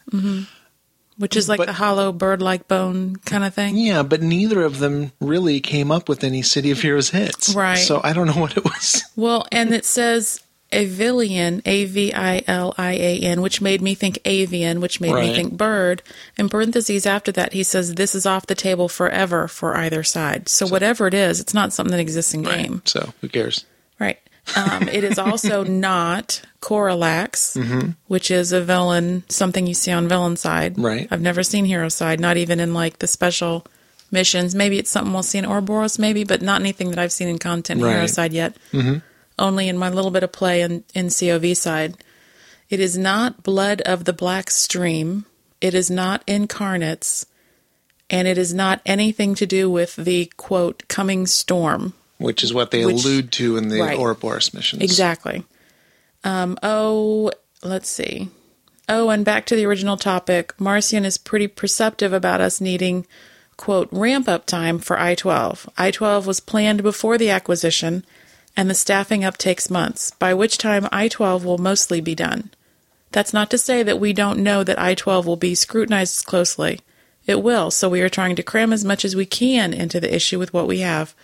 Which 1.19 1.37
is 1.37 1.49
like 1.49 1.59
but- 1.59 1.67
the 1.67 1.73
hollow 1.75 2.11
bird 2.13 2.41
like 2.43 2.69
bone 2.69 3.17
kind 3.17 3.45
of 3.45 3.55
thing. 3.55 3.77
Yeah, 3.77 4.03
but 4.03 4.23
neither 4.23 4.63
of 4.63 4.79
them 4.79 5.13
really 5.21 5.61
came 5.61 5.91
up 5.91 6.09
with 6.09 6.25
any 6.25 6.43
City 6.43 6.71
of 6.71 6.81
Heroes 6.81 7.11
hits. 7.11 7.55
Right. 7.55 7.75
So 7.77 8.01
I 8.03 8.13
don't 8.13 8.27
know 8.27 8.41
what 8.41 8.57
it 8.57 8.65
was. 8.65 9.05
Well, 9.17 9.47
and 9.53 9.75
it 9.75 9.85
says 9.85 10.41
Avilian, 10.73 11.61
A 11.67 11.85
V 11.85 12.15
I 12.15 12.43
L 12.47 12.75
I 12.79 12.93
A 12.93 13.19
N, 13.21 13.43
which 13.43 13.61
made 13.61 13.83
me 13.83 13.95
think 13.95 14.19
avian, 14.25 14.81
which 14.81 15.01
made 15.03 15.13
Right. 15.13 15.29
me 15.29 15.35
think 15.35 15.53
bird. 15.57 16.03
In 16.39 16.49
parentheses 16.49 17.05
after 17.07 17.31
that, 17.33 17.53
he 17.53 17.63
says 17.63 17.95
this 17.95 18.15
is 18.15 18.25
off 18.27 18.47
the 18.47 18.55
table 18.55 18.89
forever 18.89 19.49
for 19.49 19.77
either 19.77 20.03
side. 20.03 20.49
So, 20.49 20.67
whatever 20.67 21.07
it 21.07 21.15
is, 21.15 21.41
it's 21.41 21.53
not 21.55 21.73
something 21.75 21.93
that 21.93 22.01
exists 22.01 22.33
in 22.35 22.43
game. 22.43 22.81
So 22.87 23.13
who 23.21 23.29
cares? 23.29 23.65
Right. 24.57 24.73
Um, 24.73 24.89
it 24.89 25.05
is 25.05 25.19
also 25.19 25.65
not 25.89 26.43
Coralax, 26.61 27.95
which 28.07 28.31
is 28.31 28.53
a 28.53 28.61
villain, 28.61 29.25
something 29.29 29.67
you 29.67 29.75
see 29.75 29.93
on 29.93 30.09
villain 30.09 30.37
side. 30.37 30.79
Right. 30.79 31.09
I've 31.11 31.21
never 31.21 31.43
seen 31.43 31.65
hero 31.65 31.89
side, 31.89 32.21
not 32.21 32.37
even 32.37 32.61
in 32.61 32.75
like 32.75 32.99
the 32.99 33.07
special 33.07 33.67
missions. 34.11 34.55
Maybe 34.55 34.79
it's 34.79 34.91
something 34.91 35.13
we'll 35.13 35.23
see 35.23 35.39
in 35.39 35.47
Ouroboros, 35.47 35.99
maybe, 35.99 36.25
but 36.25 36.43
not 36.43 36.61
anything 36.61 36.91
that 36.91 36.99
I've 36.99 37.13
seen 37.13 37.29
in 37.29 37.39
content 37.39 37.81
hero 37.81 38.07
side 38.07 38.33
yet. 38.33 38.57
Mm-hmm. 38.73 38.99
Only 39.39 39.69
in 39.69 39.79
my 39.79 39.89
little 39.89 40.11
bit 40.11 40.23
of 40.23 40.31
play 40.31 40.61
in, 40.61 40.85
in 40.95 41.09
COV 41.09 41.57
side. 41.57 41.97
It 42.69 42.81
is 42.81 42.97
not 42.97 43.43
Blood 43.43 43.81
of 43.83 44.05
the 44.05 44.13
Black 44.13 44.51
Stream. 44.51 45.25
It 45.61 45.75
is 45.75 45.91
not 45.91 46.23
Incarnates. 46.27 47.27
And 48.11 48.29
it 48.29 48.37
is 48.37 48.53
not 48.53 48.83
anything 48.85 49.35
to 49.37 49.47
do 49.47 49.71
with 49.71 49.97
the 49.97 50.31
quote 50.37 50.87
coming 50.89 51.27
storm. 51.27 51.95
Which 52.23 52.43
is 52.45 52.55
what 52.55 52.71
they 52.71 52.85
Which- 52.85 53.05
allude 53.05 53.33
to 53.33 53.57
in 53.57 53.69
the 53.69 53.81
right. 53.81 53.99
Ouroboros 53.99 54.55
missions. 54.55 54.83
Exactly. 54.83 55.45
Um, 56.25 56.57
oh, 56.63 57.33
let's 57.63 57.91
see. 57.91 58.29
Oh, 58.89 59.11
and 59.11 59.25
back 59.25 59.47
to 59.47 59.57
the 59.57 59.67
original 59.67 59.97
topic. 59.97 60.55
Marcian 60.61 61.05
is 61.05 61.19
pretty 61.19 61.49
perceptive 61.49 62.13
about 62.13 62.41
us 62.41 62.61
needing, 62.61 63.07
quote, 63.57 63.89
ramp 63.91 64.29
up 64.29 64.47
time 64.47 64.79
for 64.79 64.99
I 64.99 65.15
12. 65.15 65.69
I 65.79 65.91
12 65.91 66.27
was 66.27 66.41
planned 66.41 66.83
before 66.83 67.19
the 67.19 67.31
acquisition, 67.31 68.05
and 68.57 68.69
the 68.69 68.75
staffing 68.75 69.25
up 69.25 69.39
takes 69.39 69.71
months, 69.71 70.11
by 70.13 70.35
which 70.35 70.59
time 70.59 70.89
I 70.93 71.09
12 71.09 71.45
will 71.45 71.59
mostly 71.59 72.01
be 72.01 72.15
done. 72.15 72.51
That's 73.13 73.33
not 73.33 73.51
to 73.51 73.59
say 73.59 73.83
that 73.83 74.01
we 74.01 74.13
don't 74.13 74.43
know 74.43 74.65
that 74.65 74.79
I 74.79 74.95
12 74.95 75.27
will 75.27 75.37
be 75.37 75.55
scrutinized 75.55 76.25
closely. 76.27 76.81
It 77.27 77.43
will, 77.43 77.71
so 77.71 77.89
we 77.89 78.01
are 78.01 78.09
trying 78.09 78.37
to 78.37 78.43
cram 78.43 78.73
as 78.73 78.85
much 78.85 79.05
as 79.05 79.15
we 79.15 79.27
can 79.27 79.73
into 79.73 80.01
the 80.01 80.15
issue 80.15 80.39
with 80.39 80.53
what 80.53 80.67
we 80.67 80.81
have. 80.81 81.15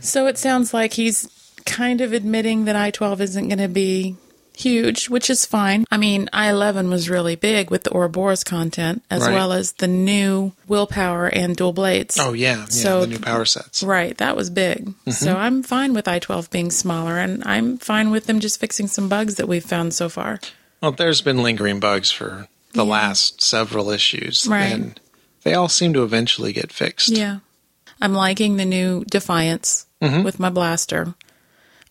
So 0.00 0.26
it 0.26 0.38
sounds 0.38 0.72
like 0.74 0.92
he's 0.94 1.28
kind 1.66 2.00
of 2.00 2.12
admitting 2.12 2.64
that 2.64 2.76
I 2.76 2.90
12 2.90 3.20
isn't 3.20 3.48
going 3.48 3.58
to 3.58 3.68
be 3.68 4.16
huge, 4.56 5.08
which 5.08 5.30
is 5.30 5.46
fine. 5.46 5.84
I 5.90 5.96
mean, 5.98 6.28
I 6.32 6.50
11 6.50 6.90
was 6.90 7.08
really 7.08 7.36
big 7.36 7.70
with 7.70 7.84
the 7.84 7.92
Ouroboros 7.94 8.42
content, 8.42 9.04
as 9.08 9.22
Right. 9.22 9.32
well 9.32 9.52
as 9.52 9.72
the 9.72 9.86
new 9.86 10.52
willpower 10.66 11.28
and 11.28 11.54
dual 11.56 11.72
blades. 11.72 12.16
Oh 12.18 12.32
yeah, 12.32 12.56
yeah. 12.58 12.64
So- 12.66 13.00
the 13.02 13.06
new 13.06 13.18
power 13.20 13.44
sets. 13.44 13.82
Right, 13.84 14.16
that 14.18 14.34
was 14.36 14.50
big. 14.50 14.86
Mm-hmm. 14.86 15.10
So 15.12 15.36
I'm 15.36 15.62
fine 15.62 15.94
with 15.94 16.08
I 16.08 16.18
12 16.18 16.50
being 16.50 16.72
smaller, 16.72 17.18
and 17.18 17.42
I'm 17.46 17.78
fine 17.78 18.10
with 18.10 18.26
them 18.26 18.40
just 18.40 18.58
fixing 18.58 18.88
some 18.88 19.08
bugs 19.08 19.36
that 19.36 19.46
we've 19.46 19.64
found 19.64 19.94
so 19.94 20.08
far. 20.08 20.40
Well, 20.80 20.90
there's 20.92 21.20
been 21.20 21.42
lingering 21.42 21.78
bugs 21.78 22.10
for 22.10 22.48
the 22.72 22.84
last 22.84 23.40
several 23.42 23.90
issues, 23.90 24.44
Right. 24.48 24.72
and 24.72 25.00
they 25.44 25.54
all 25.54 25.68
seem 25.68 25.92
to 25.94 26.02
eventually 26.02 26.52
get 26.52 26.72
fixed. 26.72 27.10
Yeah. 27.10 27.38
I'm 28.00 28.12
liking 28.12 28.56
the 28.56 28.64
new 28.64 29.04
Defiance 29.04 29.86
mm-hmm. 30.00 30.22
with 30.22 30.38
my 30.38 30.50
blaster. 30.50 31.14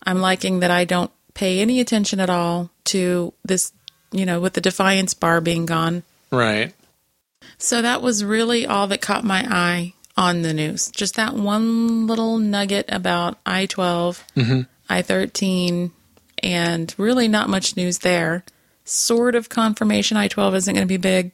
I'm 0.02 0.20
liking 0.20 0.60
that 0.60 0.70
I 0.70 0.84
don't 0.84 1.10
pay 1.34 1.60
any 1.60 1.80
attention 1.80 2.20
at 2.20 2.30
all 2.30 2.70
to 2.84 3.32
this, 3.44 3.72
you 4.10 4.24
know, 4.24 4.40
with 4.40 4.54
the 4.54 4.60
Defiance 4.60 5.14
bar 5.14 5.40
being 5.40 5.66
gone. 5.66 6.02
Right. 6.30 6.74
So 7.58 7.82
that 7.82 8.02
was 8.02 8.24
really 8.24 8.66
all 8.66 8.86
that 8.88 9.00
caught 9.00 9.24
my 9.24 9.46
eye 9.48 9.94
on 10.16 10.42
the 10.42 10.52
news. 10.54 10.90
Just 10.90 11.14
that 11.16 11.34
one 11.34 12.06
little 12.06 12.38
nugget 12.38 12.86
about 12.88 13.38
I 13.46 13.66
12, 13.66 14.24
mm-hmm. 14.36 14.60
I 14.88 15.02
13, 15.02 15.92
and 16.42 16.94
really 16.98 17.28
not 17.28 17.48
much 17.48 17.76
news 17.76 17.98
there. 17.98 18.44
Sort 18.84 19.34
of 19.34 19.48
confirmation 19.48 20.16
I 20.16 20.28
12 20.28 20.54
isn't 20.54 20.74
going 20.74 20.86
to 20.86 20.88
be 20.88 20.96
big. 20.96 21.32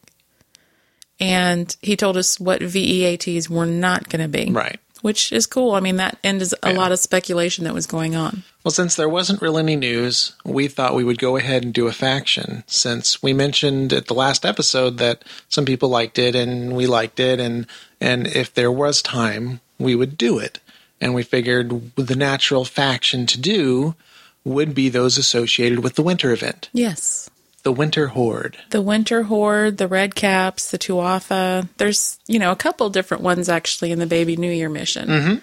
And 1.30 1.76
he 1.82 1.96
told 1.96 2.16
us 2.16 2.38
what 2.40 2.60
VEATs 2.62 3.48
were 3.48 3.66
not 3.66 4.08
going 4.08 4.22
to 4.22 4.28
be. 4.28 4.50
Right. 4.50 4.78
Which 5.02 5.32
is 5.32 5.46
cool. 5.46 5.72
I 5.72 5.80
mean, 5.80 5.96
that 5.96 6.16
ends 6.24 6.54
a 6.62 6.70
Yeah. 6.72 6.78
lot 6.78 6.90
of 6.92 6.98
speculation 6.98 7.64
that 7.64 7.74
was 7.74 7.86
going 7.86 8.16
on. 8.16 8.42
Well, 8.64 8.72
since 8.72 8.94
there 8.96 9.08
wasn't 9.08 9.42
really 9.42 9.60
any 9.62 9.76
news, 9.76 10.32
we 10.44 10.66
thought 10.66 10.94
we 10.94 11.04
would 11.04 11.18
go 11.18 11.36
ahead 11.36 11.62
and 11.62 11.74
do 11.74 11.86
a 11.86 11.92
faction. 11.92 12.64
Since 12.66 13.22
we 13.22 13.34
mentioned 13.34 13.92
at 13.92 14.06
the 14.06 14.14
last 14.14 14.46
episode 14.46 14.96
that 14.98 15.22
some 15.50 15.66
people 15.66 15.90
liked 15.90 16.18
it 16.18 16.34
and 16.34 16.74
we 16.74 16.86
liked 16.86 17.20
it, 17.20 17.38
and 17.38 17.66
and 18.00 18.26
if 18.26 18.54
there 18.54 18.72
was 18.72 19.02
time, 19.02 19.60
we 19.78 19.94
would 19.94 20.16
do 20.16 20.38
it. 20.38 20.58
And 21.02 21.14
we 21.14 21.22
figured 21.22 21.94
the 21.96 22.16
natural 22.16 22.64
faction 22.64 23.26
to 23.26 23.38
do 23.38 23.94
would 24.42 24.74
be 24.74 24.88
those 24.88 25.18
associated 25.18 25.80
with 25.80 25.96
the 25.96 26.02
winter 26.02 26.32
event, 26.32 26.68
Yes. 26.72 27.28
The 27.64 27.72
Winter 27.72 28.08
Horde. 28.08 28.56
the 28.70 28.82
Winter 28.82 29.24
Horde, 29.24 29.78
the 29.78 29.88
Red 29.88 30.14
Caps, 30.14 30.70
the 30.70 30.78
Tuatha. 30.78 31.66
There's, 31.78 32.18
you 32.28 32.38
know, 32.38 32.52
a 32.52 32.56
couple 32.56 32.88
different 32.90 33.22
ones 33.22 33.48
actually 33.48 33.90
in 33.90 33.98
the 33.98 34.06
Baby 34.06 34.36
New 34.36 34.52
Year 34.52 34.68
mission. 34.68 35.08
Mm-hmm. 35.08 35.34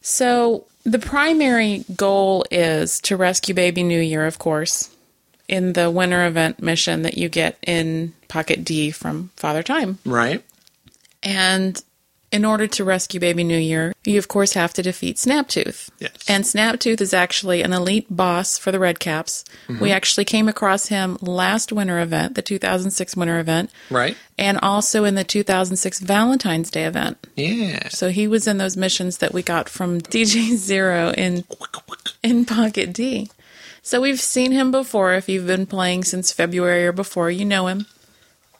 So 0.00 0.66
the 0.84 0.98
primary 0.98 1.84
goal 1.96 2.44
is 2.50 3.00
to 3.02 3.16
rescue 3.16 3.54
Baby 3.54 3.82
New 3.82 4.00
Year, 4.00 4.26
of 4.26 4.38
course, 4.38 4.94
in 5.48 5.72
the 5.72 5.90
winter 5.90 6.24
event 6.26 6.62
mission 6.62 7.02
that 7.02 7.18
you 7.18 7.28
get 7.28 7.58
in 7.66 8.14
Pocket 8.28 8.64
D 8.64 8.90
from 8.90 9.30
Father 9.36 9.62
Time. 9.62 9.98
Right. 10.04 10.42
And 11.22 11.82
in 12.34 12.44
order 12.44 12.66
to 12.66 12.84
rescue 12.84 13.20
Baby 13.20 13.44
New 13.44 13.56
Year, 13.58 13.92
you 14.04 14.18
of 14.18 14.26
course 14.28 14.54
have 14.54 14.72
to 14.74 14.82
defeat 14.82 15.16
Snaptooth. 15.16 15.88
Yes. 16.00 16.12
And 16.28 16.44
Snaptooth 16.44 17.00
is 17.00 17.14
actually 17.14 17.62
an 17.62 17.72
elite 17.72 18.06
boss 18.10 18.58
for 18.58 18.72
the 18.72 18.78
Red 18.80 18.98
Caps. 18.98 19.44
Mm-hmm. 19.68 19.80
We 19.82 19.92
actually 19.92 20.24
came 20.24 20.48
across 20.48 20.86
him 20.88 21.16
last 21.20 21.72
winter 21.72 22.00
event, 22.00 22.34
the 22.34 22.42
2006 22.42 23.16
winter 23.16 23.38
event, 23.38 23.70
Right. 23.90 24.16
and 24.36 24.58
also 24.60 25.04
in 25.04 25.14
the 25.14 25.24
2006 25.24 26.00
Valentine's 26.00 26.70
Day 26.70 26.84
event. 26.84 27.18
Yeah. 27.36 27.88
So 27.88 28.10
he 28.10 28.26
was 28.26 28.46
in 28.46 28.58
those 28.58 28.76
missions 28.76 29.18
that 29.18 29.32
we 29.32 29.42
got 29.42 29.68
from 29.68 30.00
DJ 30.14 30.56
Zero 30.56 31.10
in 31.16 31.44
in 32.22 32.44
Pocket 32.44 32.92
D. 32.92 33.30
So 33.82 34.00
we've 34.00 34.20
seen 34.20 34.50
him 34.52 34.70
before. 34.70 35.12
If 35.14 35.28
you've 35.28 35.46
been 35.46 35.66
playing 35.66 36.04
since 36.04 36.32
February 36.32 36.86
or 36.86 36.92
before, 36.92 37.30
you 37.30 37.44
know 37.44 37.66
him. 37.66 37.86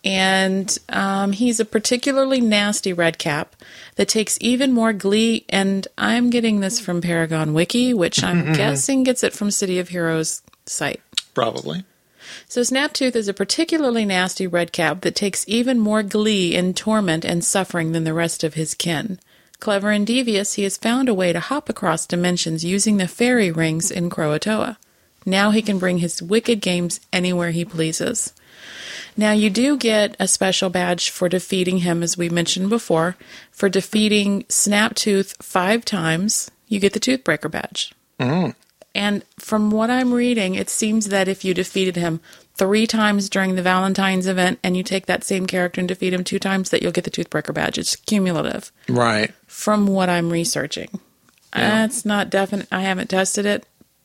And 0.04 0.76
um, 0.90 1.32
he's 1.32 1.60
a 1.60 1.64
particularly 1.64 2.40
nasty 2.40 2.92
redcap 2.92 3.56
that 3.96 4.08
takes 4.08 4.36
even 4.40 4.72
more 4.72 4.92
glee. 4.92 5.46
And 5.48 5.88
I'm 5.96 6.28
getting 6.28 6.60
this 6.60 6.78
from 6.78 7.00
Paragon 7.00 7.54
Wiki, 7.54 7.94
which 7.94 8.22
I'm 8.22 8.52
guessing 8.52 9.02
gets 9.02 9.24
it 9.24 9.32
from 9.32 9.50
City 9.50 9.78
of 9.78 9.88
Heroes 9.88 10.42
site. 10.66 11.00
Probably. 11.32 11.84
So 12.48 12.60
Snaptooth 12.60 13.16
is 13.16 13.28
a 13.28 13.34
particularly 13.34 14.04
nasty 14.04 14.46
redcap 14.46 15.02
that 15.02 15.14
takes 15.14 15.44
even 15.48 15.78
more 15.78 16.02
glee 16.02 16.54
in 16.54 16.74
torment 16.74 17.24
and 17.24 17.44
suffering 17.44 17.92
than 17.92 18.04
the 18.04 18.14
rest 18.14 18.44
of 18.44 18.54
his 18.54 18.74
kin. 18.74 19.18
Clever 19.60 19.90
and 19.90 20.06
devious, 20.06 20.54
he 20.54 20.64
has 20.64 20.76
found 20.76 21.08
a 21.08 21.14
way 21.14 21.32
to 21.32 21.40
hop 21.40 21.68
across 21.68 22.06
dimensions 22.06 22.64
using 22.64 22.96
the 22.96 23.08
fairy 23.08 23.50
rings 23.50 23.90
in 23.90 24.10
Croatoa. 24.10 24.76
Now 25.24 25.50
he 25.50 25.62
can 25.62 25.78
bring 25.78 25.98
his 25.98 26.22
wicked 26.22 26.60
games 26.60 27.00
anywhere 27.12 27.50
he 27.50 27.64
pleases. 27.64 28.34
Now 29.16 29.32
you 29.32 29.50
do 29.50 29.76
get 29.76 30.16
a 30.18 30.26
special 30.26 30.70
badge 30.70 31.10
for 31.10 31.28
defeating 31.28 31.78
him, 31.78 32.02
as 32.02 32.16
we 32.16 32.28
mentioned 32.28 32.68
before. 32.70 33.16
For 33.52 33.68
defeating 33.68 34.42
Snaptooth 34.44 35.40
five 35.42 35.84
times, 35.84 36.50
you 36.68 36.80
get 36.80 36.92
the 36.92 37.00
Toothbreaker 37.00 37.50
badge. 37.50 37.94
Mm-hmm. 38.18 38.50
And 38.96 39.24
from 39.38 39.70
what 39.70 39.90
I'm 39.90 40.12
reading, 40.12 40.54
it 40.54 40.70
seems 40.70 41.08
that 41.08 41.26
if 41.28 41.44
you 41.44 41.52
defeated 41.54 41.96
him 41.96 42.20
three 42.56 42.86
times 42.86 43.28
during 43.28 43.56
the 43.56 43.62
Valentine's 43.62 44.28
event 44.28 44.60
and 44.62 44.76
you 44.76 44.84
take 44.84 45.06
that 45.06 45.24
same 45.24 45.46
character 45.46 45.80
and 45.80 45.88
defeat 45.88 46.12
him 46.12 46.22
two 46.22 46.38
times, 46.38 46.70
that 46.70 46.80
you'll 46.82 46.92
get 46.92 47.02
the 47.04 47.10
Toothbreaker 47.10 47.52
badge. 47.52 47.76
It's 47.78 47.96
cumulative 47.96 48.70
Right. 48.88 49.32
from 49.48 49.86
what 49.88 50.08
I'm 50.08 50.30
researching. 50.30 51.00
That's 51.52 52.04
not 52.04 52.30
definite. 52.30 52.66
I 52.72 52.80
haven't 52.82 53.10
tested 53.10 53.46
it, 53.46 53.64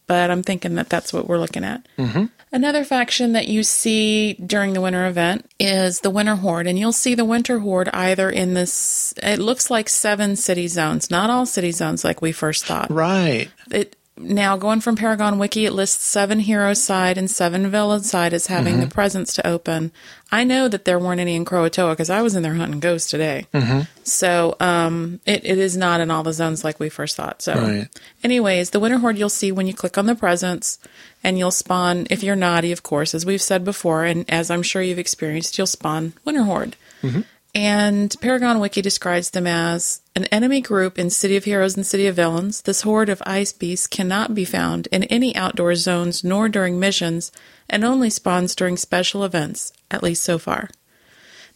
but 0.09 0.29
I'm 0.31 0.43
thinking 0.43 0.75
that 0.75 0.89
that's 0.89 1.13
what 1.13 1.27
we're 1.29 1.37
looking 1.37 1.63
at. 1.63 1.85
Mm-hmm. 1.97 2.25
Another 2.51 2.83
faction 2.83 3.33
that 3.33 3.47
you 3.47 3.61
see 3.61 4.33
during 4.33 4.73
the 4.73 4.81
winter 4.81 5.05
event 5.05 5.45
is 5.59 5.99
the 5.99 6.09
Winter 6.09 6.35
Horde, 6.35 6.65
and 6.65 6.79
you'll 6.79 6.91
see 6.91 7.13
the 7.13 7.23
Winter 7.23 7.59
Horde 7.59 7.89
either 7.93 8.27
in 8.27 8.55
this. 8.55 9.13
It 9.21 9.37
looks 9.37 9.69
like 9.69 9.87
seven 9.87 10.35
city 10.35 10.67
zones, 10.67 11.11
not 11.11 11.29
all 11.29 11.45
city 11.45 11.71
zones 11.71 12.03
like 12.03 12.23
we 12.23 12.31
first 12.31 12.65
thought 12.65 12.89
Right. 12.89 13.49
it 13.69 13.95
now 14.19 14.57
going 14.57 14.81
from 14.81 14.95
Paragon 14.95 15.39
Wiki, 15.39 15.65
it 15.65 15.71
lists 15.71 16.03
seven 16.05 16.39
hero 16.39 16.73
side 16.73 17.17
and 17.17 17.31
seven 17.31 17.69
villain 17.71 18.03
side 18.03 18.33
as 18.33 18.47
having 18.47 18.73
mm-hmm. 18.75 18.83
the 18.83 18.93
presents 18.93 19.33
to 19.35 19.47
open. 19.47 19.91
I 20.31 20.43
know 20.43 20.67
that 20.67 20.85
there 20.85 20.99
weren't 20.99 21.21
any 21.21 21.35
in 21.35 21.45
Croatoa 21.45 21.93
because 21.93 22.09
I 22.09 22.21
was 22.21 22.35
in 22.35 22.43
there 22.43 22.53
hunting 22.53 22.79
ghosts 22.79 23.09
today. 23.09 23.47
Mm-hmm. 23.53 23.81
So 24.03 24.55
um, 24.59 25.19
it, 25.25 25.45
it 25.45 25.57
is 25.57 25.77
not 25.77 26.01
in 26.01 26.11
all 26.11 26.23
the 26.23 26.33
zones 26.33 26.63
like 26.63 26.79
we 26.79 26.89
first 26.89 27.15
thought. 27.15 27.41
So, 27.41 27.53
Right. 27.55 27.87
anyways, 28.23 28.69
the 28.71 28.79
Winter 28.79 28.99
Horde 28.99 29.17
you'll 29.17 29.29
see 29.29 29.51
when 29.51 29.67
you 29.67 29.73
click 29.73 29.97
on 29.97 30.05
the 30.05 30.15
presents, 30.15 30.77
and 31.23 31.37
you'll 31.39 31.51
spawn 31.51 32.05
if 32.09 32.21
you're 32.21 32.35
naughty, 32.35 32.71
of 32.71 32.83
course, 32.83 33.15
as 33.15 33.25
we've 33.25 33.41
said 33.41 33.63
before, 33.63 34.03
and 34.05 34.29
as 34.29 34.51
I'm 34.51 34.63
sure 34.63 34.81
you've 34.81 34.99
experienced, 34.99 35.57
you'll 35.57 35.67
spawn 35.67 36.13
Winter 36.25 36.43
Horde. 36.43 36.75
Mm-hmm. 37.01 37.21
And 37.55 38.15
Paragon 38.21 38.59
Wiki 38.59 38.81
describes 38.81 39.31
them 39.31 39.47
as 39.47 40.01
an 40.15 40.25
enemy 40.25 40.61
group 40.61 40.99
in 40.99 41.09
City 41.09 41.35
of 41.35 41.45
Heroes 41.45 41.75
and 41.75 41.85
City 41.85 42.05
of 42.05 42.15
Villains. 42.15 42.61
This 42.61 42.81
horde 42.81 43.09
of 43.09 43.23
ice 43.25 43.51
beasts 43.51 43.87
cannot 43.87 44.35
be 44.35 44.45
found 44.45 44.87
in 44.91 45.03
any 45.05 45.35
outdoor 45.35 45.73
zones 45.75 46.23
nor 46.23 46.47
during 46.47 46.79
missions, 46.79 47.31
and 47.67 47.83
only 47.83 48.09
spawns 48.09 48.53
during 48.53 48.77
special 48.77 49.23
events, 49.23 49.73
at 49.89 50.03
least 50.03 50.23
so 50.23 50.37
far. 50.37 50.69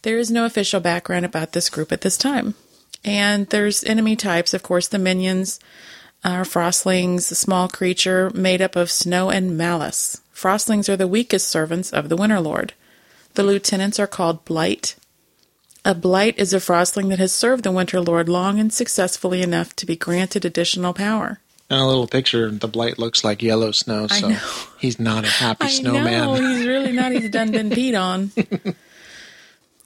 There 0.02 0.18
is 0.18 0.30
no 0.30 0.44
official 0.44 0.80
background 0.80 1.24
about 1.24 1.52
this 1.52 1.70
group 1.70 1.92
at 1.92 2.00
this 2.00 2.18
time. 2.18 2.54
And 3.04 3.46
there's 3.48 3.84
enemy 3.84 4.16
types, 4.16 4.52
of 4.52 4.62
course, 4.62 4.88
the 4.88 4.98
minions 4.98 5.60
are 6.24 6.42
frostlings, 6.42 7.30
a 7.30 7.34
small 7.34 7.68
creature 7.68 8.30
made 8.34 8.62
up 8.62 8.76
of 8.76 8.90
snow 8.90 9.30
and 9.30 9.56
malice. 9.56 10.20
Frostlings 10.34 10.88
are 10.88 10.96
the 10.96 11.06
weakest 11.06 11.48
servants 11.48 11.92
of 11.92 12.08
the 12.08 12.16
Winter 12.16 12.40
Lord. 12.40 12.72
The 13.34 13.42
lieutenants 13.42 14.00
are 14.00 14.06
called 14.06 14.44
Blight. 14.44 14.96
A 15.86 15.94
blight 15.94 16.38
is 16.38 16.54
a 16.54 16.58
frostling 16.58 17.10
that 17.10 17.18
has 17.18 17.32
served 17.32 17.62
the 17.62 17.70
Winter 17.70 18.00
Lord 18.00 18.26
long 18.28 18.58
and 18.58 18.72
successfully 18.72 19.42
enough 19.42 19.76
to 19.76 19.84
be 19.84 19.96
granted 19.96 20.44
additional 20.44 20.94
power. 20.94 21.40
And 21.68 21.80
a 21.80 21.86
little 21.86 22.06
picture, 22.06 22.50
the 22.50 22.68
blight 22.68 22.98
looks 22.98 23.22
like 23.22 23.42
yellow 23.42 23.70
snow, 23.70 24.06
so 24.06 24.30
he's 24.78 24.98
not 24.98 25.24
a 25.24 25.28
happy 25.28 25.64
I 25.66 25.68
snowman. 25.68 26.04
know, 26.04 26.34
he's 26.34 26.66
really 26.66 26.92
not. 26.92 27.12
He's 27.12 27.28
done 27.30 27.50
been 27.52 27.68
peed 27.70 27.98
on. 27.98 28.32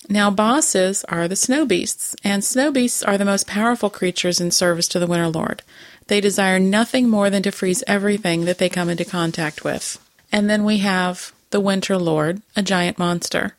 now, 0.08 0.30
bosses 0.30 1.04
are 1.04 1.26
the 1.26 1.36
snow 1.36 1.66
beasts, 1.66 2.14
and 2.22 2.44
snow 2.44 2.70
beasts 2.70 3.02
are 3.02 3.18
the 3.18 3.24
most 3.24 3.46
powerful 3.46 3.90
creatures 3.90 4.40
in 4.40 4.50
service 4.50 4.86
to 4.88 4.98
the 4.98 5.06
Winter 5.06 5.28
Lord. 5.28 5.62
They 6.06 6.20
desire 6.20 6.58
nothing 6.60 7.08
more 7.08 7.28
than 7.30 7.42
to 7.42 7.50
freeze 7.52 7.82
everything 7.86 8.44
that 8.44 8.58
they 8.58 8.68
come 8.68 8.88
into 8.88 9.04
contact 9.04 9.64
with. 9.64 9.98
And 10.30 10.48
then 10.48 10.64
we 10.64 10.78
have 10.78 11.32
the 11.50 11.60
Winter 11.60 11.96
Lord, 11.96 12.42
a 12.54 12.62
giant 12.62 12.98
monster. 12.98 13.56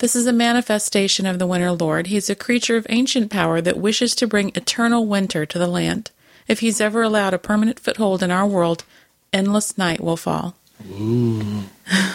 This 0.00 0.16
is 0.16 0.26
a 0.26 0.32
manifestation 0.32 1.26
of 1.26 1.38
the 1.38 1.46
Winter 1.46 1.72
Lord. 1.72 2.06
He's 2.06 2.30
a 2.30 2.34
creature 2.34 2.78
of 2.78 2.86
ancient 2.88 3.30
power 3.30 3.60
that 3.60 3.76
wishes 3.76 4.14
to 4.14 4.26
bring 4.26 4.50
eternal 4.54 5.06
winter 5.06 5.44
to 5.44 5.58
the 5.58 5.66
land. 5.66 6.10
If 6.48 6.60
he's 6.60 6.80
ever 6.80 7.02
allowed 7.02 7.34
a 7.34 7.38
permanent 7.38 7.78
foothold 7.78 8.22
in 8.22 8.30
our 8.30 8.46
world, 8.46 8.84
endless 9.30 9.76
night 9.76 10.00
will 10.00 10.16
fall. 10.16 10.56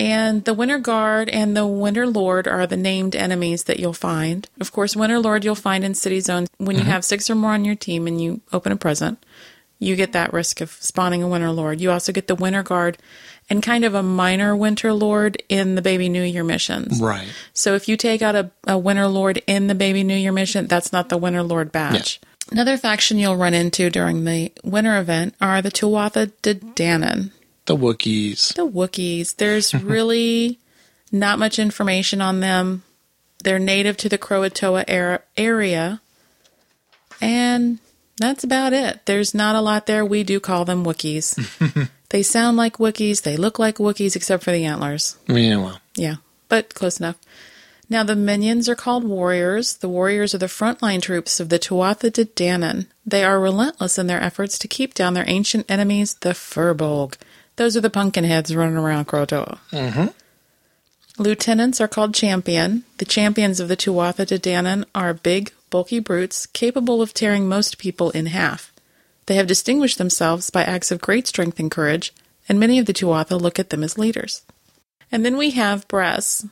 And 0.00 0.44
the 0.44 0.54
Winter 0.54 0.78
Guard 0.78 1.28
and 1.28 1.56
the 1.56 1.66
Winter 1.66 2.06
Lord 2.06 2.46
are 2.46 2.68
the 2.68 2.76
named 2.76 3.16
enemies 3.16 3.64
that 3.64 3.80
you'll 3.80 3.92
find. 3.92 4.48
Of 4.60 4.70
course, 4.70 4.94
Winter 4.94 5.18
Lord 5.18 5.44
you'll 5.44 5.56
find 5.56 5.82
in 5.82 5.94
city 5.94 6.20
zones 6.20 6.48
when 6.58 6.76
you 6.76 6.82
mm-hmm. 6.82 6.92
have 6.92 7.04
six 7.04 7.28
or 7.28 7.34
more 7.34 7.50
on 7.50 7.64
your 7.64 7.74
team 7.74 8.06
and 8.06 8.20
you 8.20 8.40
open 8.52 8.70
a 8.70 8.76
present. 8.76 9.18
you 9.80 9.96
get 9.96 10.12
that 10.12 10.32
risk 10.32 10.60
of 10.60 10.70
spawning 10.70 11.20
a 11.24 11.28
Winter 11.28 11.50
Lord. 11.50 11.80
You 11.80 11.90
also 11.90 12.12
get 12.12 12.28
the 12.28 12.36
Winter 12.36 12.62
Guard 12.62 12.98
and 13.50 13.62
kind 13.62 13.84
of 13.84 13.94
a 13.94 14.02
minor 14.02 14.54
Winter 14.54 14.92
Lord 14.92 15.42
in 15.48 15.74
the 15.74 15.82
Baby 15.82 16.08
New 16.08 16.22
Year 16.22 16.44
missions. 16.44 17.00
Right. 17.00 17.28
So 17.54 17.74
if 17.74 17.88
you 17.88 17.96
take 17.96 18.20
out 18.22 18.34
a, 18.36 18.50
a 18.66 18.76
Winter 18.78 19.06
Lord 19.08 19.42
in 19.46 19.66
the 19.68 19.74
Baby 19.74 20.04
New 20.04 20.16
Year 20.16 20.32
mission, 20.32 20.66
that's 20.66 20.92
not 20.92 21.08
the 21.08 21.16
Winter 21.16 21.42
Lord 21.42 21.72
badge. 21.72 22.20
Another 22.50 22.76
faction 22.78 23.18
you'll 23.18 23.36
run 23.36 23.54
into 23.54 23.90
during 23.90 24.24
the 24.24 24.50
winter 24.64 24.98
event 24.98 25.34
are 25.40 25.60
the 25.60 25.70
Tuatha 25.70 26.32
De 26.40 26.54
Danann, 26.54 27.30
The 27.66 27.76
Wookiees. 27.76 28.54
the 28.54 28.66
Wookiees. 28.66 29.36
There's 29.36 29.74
really 29.84 30.58
not 31.12 31.38
much 31.38 31.58
information 31.58 32.20
on 32.22 32.40
them. 32.40 32.84
They're 33.44 33.58
native 33.58 33.96
to 33.98 34.08
the 34.08 34.16
Croatoa 34.18 34.84
era- 34.88 35.20
area, 35.36 36.00
and 37.20 37.78
that's 38.16 38.44
about 38.44 38.72
it. 38.72 39.04
There's 39.06 39.34
not 39.34 39.54
a 39.54 39.60
lot 39.60 39.86
there. 39.86 40.04
We 40.04 40.24
do 40.24 40.40
call 40.40 40.64
them 40.64 40.84
Wookiees. 40.84 41.88
they 42.10 42.22
sound 42.22 42.56
like 42.56 42.78
Wookiees. 42.78 43.22
They 43.22 43.36
look 43.36 43.58
like 43.58 43.76
Wookiees, 43.76 44.16
except 44.16 44.42
for 44.42 44.52
the 44.52 44.64
antlers. 44.64 45.16
Yeah, 45.26 45.56
well. 45.56 45.80
Yeah, 45.94 46.16
but 46.48 46.74
close 46.74 46.98
enough. 46.98 47.16
Now, 47.90 48.02
the 48.02 48.16
minions 48.16 48.68
are 48.68 48.74
called 48.74 49.04
warriors. 49.04 49.78
The 49.78 49.88
warriors 49.88 50.34
are 50.34 50.38
the 50.38 50.46
frontline 50.46 51.00
troops 51.00 51.40
of 51.40 51.48
the 51.48 51.58
Tuatha 51.58 52.12
De 52.12 52.24
Danann. 52.26 52.86
They 53.06 53.24
are 53.24 53.40
relentless 53.40 53.98
in 53.98 54.06
their 54.06 54.22
efforts 54.22 54.58
to 54.58 54.68
keep 54.68 54.92
down 54.92 55.14
their 55.14 55.24
ancient 55.26 55.70
enemies, 55.70 56.14
the 56.14 56.34
Fir 56.34 56.74
Bolg. 56.74 57.16
Those 57.56 57.76
are 57.76 57.80
the 57.80 57.90
pumpkin 57.90 58.24
heads 58.24 58.54
running 58.54 58.76
around 58.76 59.06
Croatoa. 59.06 59.58
Mm-hmm. 59.72 60.08
Lieutenants 61.20 61.80
are 61.80 61.88
called 61.88 62.14
champion. 62.14 62.84
The 62.98 63.04
champions 63.04 63.58
of 63.58 63.68
the 63.68 63.76
Tuatha 63.76 64.26
De 64.26 64.38
Danann 64.38 64.84
are 64.94 65.14
big, 65.14 65.52
bulky 65.70 65.98
brutes 65.98 66.46
capable 66.46 67.02
of 67.02 67.14
tearing 67.14 67.48
most 67.48 67.78
people 67.78 68.10
in 68.10 68.26
half. 68.26 68.67
They 69.28 69.34
have 69.34 69.46
distinguished 69.46 69.98
themselves 69.98 70.48
by 70.48 70.64
acts 70.64 70.90
of 70.90 71.02
great 71.02 71.26
strength 71.26 71.60
and 71.60 71.70
courage, 71.70 72.14
and 72.48 72.58
many 72.58 72.78
of 72.78 72.86
the 72.86 72.94
Tuatha 72.94 73.38
look 73.38 73.58
at 73.58 73.68
them 73.68 73.84
as 73.84 73.98
leaders. 73.98 74.40
And 75.12 75.22
then 75.22 75.36
we 75.36 75.50
have 75.50 75.86
Bres, 75.86 76.48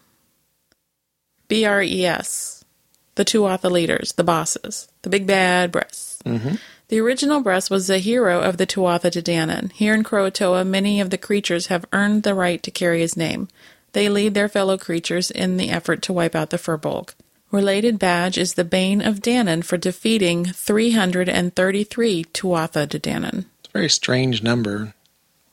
B 1.48 1.64
R 1.64 1.82
E 1.82 2.04
S, 2.04 2.66
the 3.14 3.24
Tuatha 3.24 3.70
leaders, 3.70 4.12
the 4.12 4.24
bosses, 4.24 4.88
the 5.00 5.08
big 5.08 5.26
bad 5.26 5.72
Bres. 5.72 6.18
Mm-hmm. 6.26 6.56
The 6.88 7.00
original 7.00 7.42
Bres 7.42 7.70
was 7.70 7.88
a 7.88 7.96
hero 7.96 8.42
of 8.42 8.58
the 8.58 8.66
Tuatha 8.66 9.10
De 9.10 9.22
Danann. 9.22 9.72
Here 9.72 9.94
in 9.94 10.04
Croatoa, 10.04 10.66
many 10.66 11.00
of 11.00 11.08
the 11.08 11.16
creatures 11.16 11.68
have 11.68 11.86
earned 11.94 12.24
the 12.24 12.34
right 12.34 12.62
to 12.62 12.70
carry 12.70 13.00
his 13.00 13.16
name. 13.16 13.48
They 13.92 14.10
lead 14.10 14.34
their 14.34 14.50
fellow 14.50 14.76
creatures 14.76 15.30
in 15.30 15.56
the 15.56 15.70
effort 15.70 16.02
to 16.02 16.12
wipe 16.12 16.34
out 16.34 16.50
the 16.50 16.58
Fir 16.58 16.76
Bolg. 16.76 17.14
Related 17.56 17.98
badge 17.98 18.36
is 18.36 18.52
the 18.52 18.64
Bane 18.64 19.00
of 19.00 19.20
Danann 19.20 19.64
for 19.64 19.78
defeating 19.78 20.44
333 20.44 22.24
Tuatha 22.24 22.86
De 22.86 22.98
Danann. 22.98 23.46
It's 23.60 23.70
a 23.70 23.72
very 23.72 23.88
strange 23.88 24.42
number. 24.42 24.92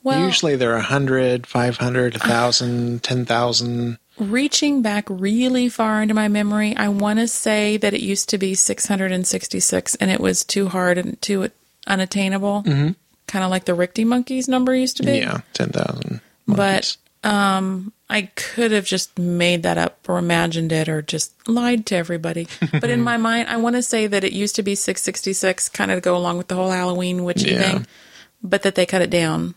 Well, 0.02 0.26
Usually 0.26 0.54
they're 0.54 0.74
100, 0.74 1.46
500, 1.46 2.12
1,000, 2.12 3.02
10,000. 3.02 3.98
reaching 4.18 4.82
back 4.82 5.06
really 5.08 5.70
far 5.70 6.02
into 6.02 6.12
my 6.12 6.28
memory, 6.28 6.76
I 6.76 6.88
want 6.88 7.20
to 7.20 7.26
say 7.26 7.78
that 7.78 7.94
it 7.94 8.02
used 8.02 8.28
to 8.28 8.36
be 8.36 8.54
666 8.54 9.94
and 9.94 10.10
it 10.10 10.20
was 10.20 10.44
too 10.44 10.68
hard 10.68 10.98
and 10.98 11.20
too 11.22 11.48
unattainable. 11.86 12.64
Mm-hmm. 12.66 12.90
Kind 13.28 13.44
of 13.46 13.50
like 13.50 13.64
the 13.64 13.72
Rikti 13.72 14.04
monkeys 14.04 14.46
number 14.46 14.74
used 14.74 14.98
to 14.98 15.04
be. 15.04 15.20
Yeah, 15.20 15.40
10,000. 15.54 16.20
But. 16.46 16.98
Um, 17.24 17.92
I 18.10 18.22
could 18.36 18.70
have 18.72 18.84
just 18.84 19.18
made 19.18 19.62
that 19.62 19.78
up 19.78 19.98
or 20.08 20.18
imagined 20.18 20.70
it 20.72 20.88
or 20.88 21.00
just 21.02 21.32
lied 21.48 21.86
to 21.86 21.96
everybody. 21.96 22.46
but 22.72 22.90
in 22.90 23.00
my 23.10 23.16
mind, 23.16 23.48
I 23.48 23.56
want 23.56 23.76
to 23.76 23.82
say 23.82 24.06
that 24.06 24.24
it 24.24 24.32
used 24.32 24.56
to 24.56 24.62
be 24.62 24.74
666, 24.74 25.68
kind 25.70 25.90
of 25.90 26.02
go 26.02 26.16
along 26.16 26.38
with 26.38 26.48
the 26.48 26.54
whole 26.54 26.70
Halloween 26.70 27.24
witchy 27.24 27.50
Yeah. 27.52 27.58
thing, 27.62 27.86
but 28.42 28.62
that 28.62 28.74
they 28.74 28.86
cut 28.86 29.02
it 29.02 29.10
down. 29.10 29.54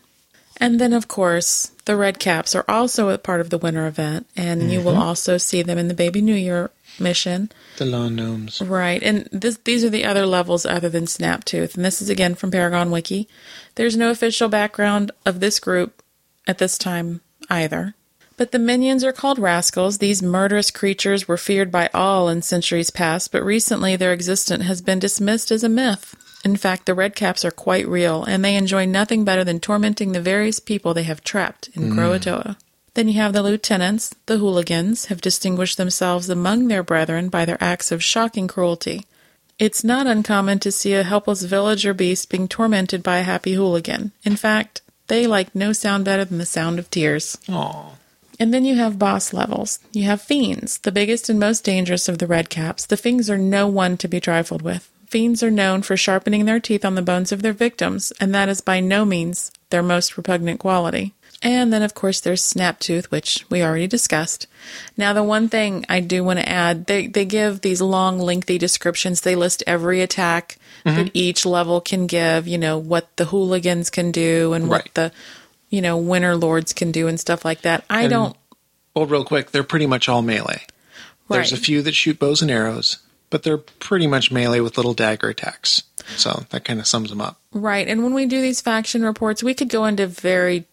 And 0.60 0.80
then, 0.80 0.92
of 0.92 1.06
course, 1.06 1.70
the 1.84 1.94
red 1.94 2.18
caps 2.18 2.54
are 2.56 2.64
also 2.66 3.10
a 3.10 3.18
part 3.18 3.40
of 3.40 3.50
the 3.50 3.58
winter 3.58 3.86
event, 3.86 4.26
and 4.36 4.72
you 4.72 4.80
will 4.80 4.96
also 4.96 5.38
see 5.38 5.62
them 5.62 5.78
in 5.78 5.86
the 5.86 5.94
Baby 5.94 6.20
New 6.20 6.34
Year 6.34 6.70
mission. 6.98 7.52
the 7.76 7.84
lawn 7.84 8.16
gnomes. 8.16 8.60
Right, 8.60 9.00
and 9.00 9.28
this, 9.30 9.58
these 9.58 9.84
are 9.84 9.90
the 9.90 10.04
other 10.04 10.26
levels 10.26 10.66
other 10.66 10.88
than 10.88 11.04
Snaptooth, 11.04 11.76
and 11.76 11.84
this 11.84 12.02
is 12.02 12.10
again 12.10 12.34
from 12.34 12.50
Paragon 12.50 12.90
Wiki. 12.90 13.28
There's 13.76 13.96
no 13.96 14.10
official 14.10 14.48
background 14.48 15.12
of 15.24 15.38
this 15.38 15.60
group 15.60 16.02
at 16.48 16.58
this 16.58 16.76
time 16.76 17.20
either. 17.50 17.94
But 18.36 18.52
the 18.52 18.58
minions 18.58 19.02
are 19.02 19.12
called 19.12 19.38
rascals. 19.38 19.98
These 19.98 20.22
murderous 20.22 20.70
creatures 20.70 21.26
were 21.26 21.36
feared 21.36 21.72
by 21.72 21.90
all 21.92 22.28
in 22.28 22.42
centuries 22.42 22.90
past, 22.90 23.32
but 23.32 23.44
recently 23.44 23.96
their 23.96 24.12
existence 24.12 24.64
has 24.64 24.80
been 24.80 25.00
dismissed 25.00 25.50
as 25.50 25.64
a 25.64 25.68
myth. 25.68 26.14
In 26.44 26.56
fact, 26.56 26.86
the 26.86 26.92
redcaps 26.92 27.44
are 27.44 27.50
quite 27.50 27.88
real, 27.88 28.22
and 28.22 28.44
they 28.44 28.54
enjoy 28.54 28.86
nothing 28.86 29.24
better 29.24 29.42
than 29.42 29.58
tormenting 29.58 30.12
the 30.12 30.20
various 30.20 30.60
people 30.60 30.94
they 30.94 31.02
have 31.02 31.24
trapped 31.24 31.68
in 31.74 31.90
mm. 31.90 31.94
Croatoa. 31.94 32.56
Then 32.94 33.08
you 33.08 33.14
have 33.14 33.32
the 33.32 33.42
lieutenants, 33.42 34.14
the 34.26 34.38
hooligans, 34.38 35.06
have 35.06 35.20
distinguished 35.20 35.76
themselves 35.76 36.28
among 36.28 36.68
their 36.68 36.82
brethren 36.82 37.28
by 37.28 37.44
their 37.44 37.62
acts 37.62 37.90
of 37.90 38.04
shocking 38.04 38.46
cruelty. 38.46 39.04
It's 39.58 39.82
not 39.82 40.06
uncommon 40.06 40.60
to 40.60 40.70
see 40.70 40.94
a 40.94 41.02
helpless 41.02 41.42
village 41.42 41.84
or 41.84 41.92
beast 41.92 42.30
being 42.30 42.46
tormented 42.46 43.02
by 43.02 43.18
a 43.18 43.24
happy 43.24 43.54
hooligan. 43.54 44.12
In 44.24 44.36
fact, 44.36 44.82
they 45.08 45.26
like 45.26 45.54
no 45.54 45.72
sound 45.72 46.04
better 46.04 46.24
than 46.24 46.38
the 46.38 46.46
sound 46.46 46.78
of 46.78 46.90
tears. 46.90 47.36
Aw. 47.48 47.92
And 48.40 48.54
then 48.54 48.64
you 48.64 48.76
have 48.76 48.98
boss 48.98 49.32
levels. 49.32 49.80
You 49.92 50.04
have 50.04 50.22
fiends, 50.22 50.78
the 50.78 50.92
biggest 50.92 51.28
and 51.28 51.40
most 51.40 51.64
dangerous 51.64 52.08
of 52.08 52.18
the 52.18 52.26
red 52.26 52.48
caps. 52.50 52.86
The 52.86 52.96
fiends 52.96 53.28
are 53.28 53.38
no 53.38 53.66
one 53.66 53.96
to 53.96 54.08
be 54.08 54.20
trifled 54.20 54.62
with. 54.62 54.88
Fiends 55.06 55.42
are 55.42 55.50
known 55.50 55.82
for 55.82 55.96
sharpening 55.96 56.44
their 56.44 56.60
teeth 56.60 56.84
on 56.84 56.94
the 56.94 57.02
bones 57.02 57.32
of 57.32 57.42
their 57.42 57.52
victims, 57.52 58.12
and 58.20 58.34
that 58.34 58.48
is 58.48 58.60
by 58.60 58.78
no 58.78 59.04
means 59.04 59.50
their 59.70 59.82
most 59.82 60.16
repugnant 60.16 60.60
quality. 60.60 61.14
And 61.40 61.72
then, 61.72 61.82
of 61.82 61.94
course, 61.94 62.20
there's 62.20 62.42
Snaptooth, 62.42 63.06
which 63.06 63.46
we 63.48 63.62
already 63.62 63.86
discussed. 63.86 64.48
Now, 64.96 65.12
the 65.12 65.22
one 65.22 65.48
thing 65.48 65.84
I 65.88 66.00
do 66.00 66.24
want 66.24 66.40
to 66.40 66.48
add, 66.48 66.86
they, 66.86 67.06
they 67.06 67.24
give 67.24 67.60
these 67.60 67.80
long, 67.80 68.18
lengthy 68.18 68.58
descriptions. 68.58 69.20
They 69.20 69.36
list 69.36 69.62
every 69.66 70.00
attack 70.00 70.58
that 70.84 70.96
mm-hmm. 70.96 71.08
each 71.14 71.46
level 71.46 71.80
can 71.80 72.08
give, 72.08 72.48
you 72.48 72.58
know, 72.58 72.76
what 72.76 73.16
the 73.16 73.26
hooligans 73.26 73.88
can 73.88 74.10
do 74.10 74.52
and 74.52 74.68
what 74.68 74.88
the, 74.94 75.12
you 75.70 75.80
know, 75.80 75.96
winter 75.96 76.34
lords 76.34 76.72
can 76.72 76.90
do 76.90 77.06
and 77.06 77.20
stuff 77.20 77.44
like 77.44 77.62
that. 77.62 77.84
I 77.88 78.02
And- 78.02 78.10
don't 78.10 78.36
Well, 78.94 79.06
real 79.06 79.24
quick, 79.24 79.52
they're 79.52 79.62
pretty 79.62 79.86
much 79.86 80.08
all 80.08 80.22
melee. 80.22 80.66
There's 81.28 81.52
a 81.52 81.58
few 81.58 81.82
that 81.82 81.94
shoot 81.94 82.18
bows 82.18 82.40
and 82.40 82.50
arrows, 82.50 82.98
but 83.28 83.42
they're 83.42 83.58
pretty 83.58 84.06
much 84.06 84.32
melee 84.32 84.60
with 84.60 84.76
little 84.76 84.94
dagger 84.94 85.28
attacks. 85.28 85.82
So 86.16 86.46
that 86.50 86.64
kind 86.64 86.80
of 86.80 86.86
sums 86.86 87.10
them 87.10 87.20
up. 87.20 87.38
Right. 87.52 87.86
And 87.86 88.02
when 88.02 88.14
we 88.14 88.24
do 88.24 88.40
these 88.40 88.62
faction 88.62 89.04
reports, 89.04 89.42
we 89.42 89.52
could 89.52 89.68
go 89.68 89.84
into 89.84 90.06
very 90.06 90.64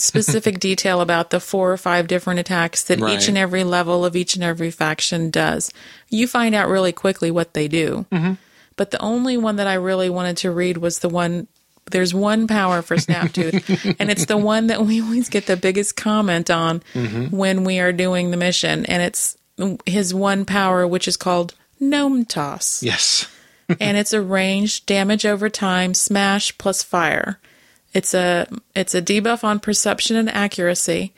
specific 0.00 0.58
detail 0.60 1.00
about 1.00 1.30
the 1.30 1.40
four 1.40 1.72
or 1.72 1.76
five 1.76 2.06
different 2.06 2.40
attacks 2.40 2.82
that 2.84 3.00
Right. 3.00 3.14
each 3.20 3.28
and 3.28 3.38
every 3.38 3.64
level 3.64 4.04
of 4.04 4.16
each 4.16 4.34
and 4.34 4.44
every 4.44 4.70
faction 4.70 5.30
does. 5.30 5.72
You 6.08 6.26
find 6.26 6.54
out 6.54 6.68
really 6.68 6.92
quickly 6.92 7.30
what 7.30 7.54
they 7.54 7.68
do. 7.68 8.06
Mm-hmm. 8.12 8.34
But 8.76 8.90
the 8.90 9.00
only 9.00 9.36
one 9.36 9.56
that 9.56 9.66
I 9.66 9.74
really 9.74 10.10
wanted 10.10 10.36
to 10.38 10.50
read 10.50 10.76
was 10.78 10.98
the 10.98 11.08
one. 11.08 11.46
There's 11.90 12.12
one 12.12 12.46
power 12.48 12.82
for 12.82 12.96
Snaptooth, 12.96 13.96
and 14.00 14.10
it's 14.10 14.24
the 14.26 14.36
one 14.36 14.66
that 14.66 14.84
we 14.84 15.00
always 15.00 15.28
get 15.28 15.46
the 15.46 15.56
biggest 15.56 15.94
comment 15.96 16.50
on 16.50 16.82
when 17.30 17.62
we 17.64 17.78
are 17.78 17.92
doing 17.92 18.32
the 18.32 18.36
mission. 18.36 18.84
And 18.86 19.02
it's 19.02 19.38
his 19.86 20.12
one 20.12 20.44
power, 20.44 20.84
which 20.86 21.06
is 21.06 21.16
called 21.16 21.54
Gnome 21.78 22.24
Toss 22.24 22.82
Yes. 22.82 23.28
and 23.80 23.96
it's 23.96 24.12
a 24.12 24.20
ranged 24.20 24.84
damage 24.86 25.24
over 25.24 25.48
time 25.48 25.94
smash 25.94 26.56
plus 26.58 26.82
fire. 26.82 27.38
It's 27.96 28.14
a 28.14 28.46
it's 28.74 28.94
a 28.94 29.02
debuff 29.02 29.42
on 29.44 29.58
perception 29.60 30.16
and 30.16 30.28
accuracy. 30.30 31.12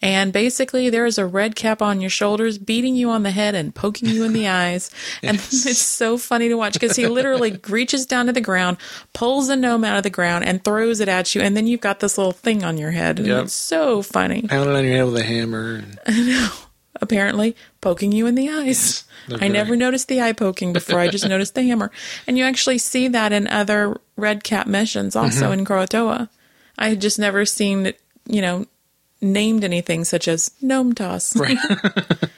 And 0.00 0.32
basically 0.32 0.90
there 0.90 1.06
is 1.06 1.18
a 1.18 1.26
red 1.26 1.56
cap 1.56 1.82
on 1.82 2.00
your 2.00 2.08
shoulders 2.10 2.56
beating 2.56 2.94
you 2.94 3.10
on 3.10 3.24
the 3.24 3.32
head 3.32 3.56
and 3.56 3.74
poking 3.74 4.08
you 4.08 4.22
in 4.22 4.32
the 4.32 4.46
eyes. 4.64 4.90
And 5.24 5.36
it's 5.38 5.78
so 5.78 6.16
funny 6.18 6.48
to 6.48 6.54
watch 6.54 6.74
because 6.74 6.94
he 6.94 7.08
literally 7.08 7.58
reaches 7.68 8.06
down 8.06 8.26
to 8.26 8.32
the 8.32 8.40
ground, 8.40 8.76
pulls 9.12 9.48
a 9.48 9.56
gnome 9.56 9.82
out 9.84 9.96
of 9.96 10.04
the 10.04 10.10
ground 10.10 10.44
and 10.44 10.62
throws 10.62 11.00
it 11.00 11.08
at 11.08 11.34
you 11.34 11.40
and 11.40 11.56
then 11.56 11.66
you've 11.66 11.80
got 11.80 11.98
this 11.98 12.16
little 12.16 12.30
thing 12.32 12.62
on 12.62 12.78
your 12.78 12.92
head. 12.92 13.18
And 13.18 13.26
Yep. 13.26 13.44
it's 13.46 13.54
so 13.54 14.02
funny. 14.02 14.42
Pounding 14.42 14.76
on 14.76 14.84
your 14.84 14.94
head 14.94 15.06
with 15.06 15.16
a 15.16 15.24
hammer. 15.24 15.82
And 16.06 16.50
apparently 17.00 17.56
poking 17.88 18.12
you 18.12 18.26
in 18.26 18.34
the 18.34 18.48
eyes. 18.50 19.04
they're 19.28 19.38
I 19.42 19.48
never 19.48 19.76
noticed 19.76 20.08
the 20.08 20.20
eye 20.20 20.32
poking 20.32 20.72
before. 20.72 20.98
I 21.00 21.08
just 21.08 21.28
noticed 21.34 21.54
the 21.54 21.62
hammer. 21.62 21.90
And 22.26 22.36
you 22.38 22.44
actually 22.44 22.78
see 22.78 23.08
that 23.08 23.32
in 23.32 23.46
other 23.48 23.98
red 24.16 24.44
cap 24.44 24.66
missions 24.66 25.16
also 25.16 25.50
Mm-hmm. 25.50 25.60
in 25.60 25.64
Croatoa. 25.64 26.28
I 26.78 26.88
had 26.90 27.00
just 27.00 27.18
never 27.18 27.44
seen 27.44 27.86
it, 27.86 28.00
you 28.26 28.40
know, 28.42 28.66
named 29.20 29.64
anything 29.64 30.04
such 30.04 30.28
as 30.28 30.50
gnome 30.62 30.94
toss. 30.94 31.34
right. 31.36 31.58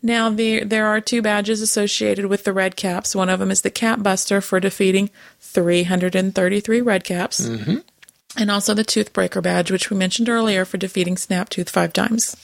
Now, 0.00 0.30
the, 0.30 0.62
there 0.62 0.86
are 0.86 1.00
two 1.00 1.22
badges 1.22 1.60
associated 1.60 2.26
with 2.26 2.44
the 2.44 2.52
red 2.52 2.76
caps. 2.76 3.16
One 3.16 3.28
of 3.28 3.40
them 3.40 3.50
is 3.50 3.62
the 3.62 3.70
Cap 3.70 4.00
Buster 4.00 4.40
for 4.40 4.60
defeating 4.60 5.10
333 5.40 6.80
red 6.80 7.02
caps. 7.04 7.40
Mm-hmm. 7.40 7.78
And 8.36 8.50
also 8.50 8.74
the 8.74 8.84
Toothbreaker 8.84 9.42
badge, 9.42 9.72
which 9.72 9.90
we 9.90 9.96
mentioned 9.96 10.28
earlier, 10.28 10.64
for 10.64 10.76
defeating 10.76 11.16
Snaptooth 11.16 11.68
five 11.68 11.92
times. 11.92 12.36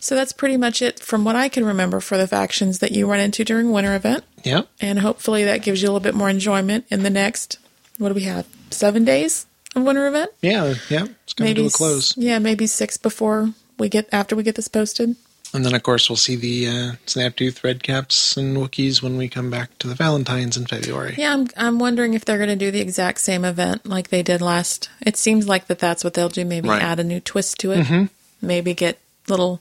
So 0.00 0.14
that's 0.14 0.32
pretty 0.32 0.56
much 0.56 0.80
it 0.82 0.98
from 1.00 1.24
what 1.24 1.36
I 1.36 1.48
can 1.48 1.64
remember 1.64 2.00
for 2.00 2.16
the 2.16 2.26
factions 2.26 2.78
that 2.78 2.92
you 2.92 3.06
run 3.10 3.20
into 3.20 3.44
during 3.44 3.70
winter 3.70 3.94
event. 3.94 4.24
yep. 4.44 4.68
And 4.80 4.98
hopefully 5.00 5.44
that 5.44 5.62
gives 5.62 5.82
you 5.82 5.88
a 5.88 5.90
little 5.90 6.00
bit 6.00 6.14
more 6.14 6.30
enjoyment 6.30 6.86
in 6.90 7.02
the 7.02 7.10
next. 7.10 7.58
What 7.98 8.08
do 8.08 8.14
we 8.14 8.22
have? 8.22 8.46
seven 8.70 9.04
days 9.04 9.46
of 9.76 9.82
winter 9.82 10.06
event. 10.06 10.30
Yeah, 10.42 10.74
yeah, 10.88 11.06
it's 11.24 11.32
coming 11.34 11.54
to 11.56 11.66
a 11.66 11.70
close. 11.70 12.16
Yeah, 12.16 12.38
maybe 12.38 12.66
six 12.66 12.96
before 12.96 13.50
we 13.78 13.88
get 13.88 14.08
after 14.12 14.36
we 14.36 14.42
get 14.44 14.54
this 14.54 14.68
posted. 14.68 15.16
And 15.52 15.64
then, 15.66 15.74
of 15.74 15.82
course, 15.82 16.08
we'll 16.08 16.16
see 16.16 16.36
the 16.36 16.68
uh, 16.68 16.92
Snaptooth 17.06 17.60
Redcaps 17.62 18.36
and 18.36 18.56
Wookiees 18.56 19.02
when 19.02 19.16
we 19.16 19.28
come 19.28 19.50
back 19.50 19.76
to 19.80 19.88
the 19.88 19.96
Valentines 19.96 20.56
in 20.56 20.66
February. 20.66 21.16
Yeah, 21.18 21.32
I'm 21.34 21.48
I'm 21.56 21.78
wondering 21.80 22.14
if 22.14 22.24
they're 22.24 22.38
going 22.38 22.48
to 22.48 22.54
do 22.56 22.70
the 22.70 22.80
exact 22.80 23.20
same 23.20 23.44
event 23.44 23.84
like 23.84 24.08
they 24.10 24.22
did 24.22 24.40
last. 24.40 24.88
It 25.04 25.16
seems 25.16 25.48
like 25.48 25.66
that 25.66 25.80
that's 25.80 26.04
what 26.04 26.14
they'll 26.14 26.28
do. 26.28 26.44
Maybe 26.44 26.68
Right. 26.68 26.80
add 26.80 27.00
a 27.00 27.04
new 27.04 27.18
twist 27.20 27.58
to 27.58 27.72
it. 27.72 28.08
Maybe 28.40 28.72
get 28.74 28.98
little 29.28 29.60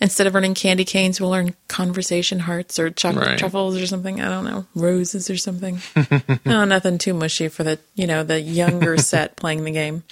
instead 0.00 0.26
of 0.26 0.36
earning 0.36 0.54
candy 0.54 0.84
canes, 0.84 1.20
we'll 1.20 1.34
earn 1.34 1.54
conversation 1.68 2.40
hearts 2.40 2.78
or 2.78 2.90
chocolate 2.90 3.26
Right. 3.26 3.38
truffles 3.38 3.76
or 3.76 3.86
something. 3.86 4.20
I 4.20 4.28
don't 4.28 4.44
know, 4.44 4.66
roses 4.74 5.28
or 5.30 5.36
something. 5.36 5.80
no, 6.46 6.64
nothing 6.64 6.98
too 6.98 7.14
mushy 7.14 7.48
for 7.48 7.64
the 7.64 7.78
you 7.94 8.06
know 8.06 8.22
the 8.24 8.40
younger 8.40 8.96
set 9.10 9.36
playing 9.36 9.64
the 9.64 9.70
game. 9.72 10.04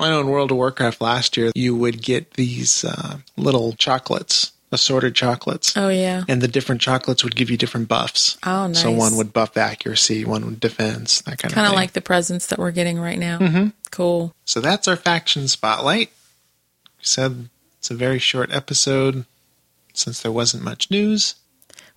I 0.00 0.10
know 0.10 0.20
in 0.20 0.28
World 0.28 0.50
of 0.52 0.56
Warcraft 0.56 1.00
last 1.00 1.36
year, 1.36 1.50
you 1.54 1.74
would 1.76 2.02
get 2.02 2.34
these 2.34 2.84
uh, 2.84 3.18
little 3.36 3.72
chocolates, 3.72 4.52
assorted 4.70 5.14
chocolates. 5.16 5.76
Oh 5.76 5.88
yeah, 5.88 6.22
And 6.28 6.40
the 6.40 6.46
different 6.46 6.80
chocolates 6.80 7.24
would 7.24 7.34
give 7.34 7.50
you 7.50 7.56
different 7.56 7.88
buffs. 7.88 8.38
Oh, 8.46 8.72
So 8.74 8.92
one 8.92 9.16
would 9.16 9.32
buff 9.32 9.56
accuracy, 9.56 10.24
one 10.24 10.44
would 10.44 10.60
defense, 10.60 11.20
that 11.22 11.38
kind, 11.38 11.50
of 11.50 11.54
kind 11.56 11.66
of 11.66 11.72
like 11.74 11.94
the 11.94 12.00
presents 12.00 12.46
that 12.46 12.60
we're 12.60 12.70
getting 12.70 13.00
right 13.00 13.18
now. 13.18 13.72
Cool. 13.90 14.32
So 14.44 14.60
that's 14.60 14.86
our 14.86 14.94
faction 14.96 15.48
spotlight. 15.48 16.12
Said 17.00 17.48
it's 17.78 17.90
a 17.90 17.94
very 17.94 18.18
short 18.18 18.52
episode 18.52 19.24
since 19.92 20.22
there 20.22 20.32
wasn't 20.32 20.64
much 20.64 20.90
news. 20.90 21.34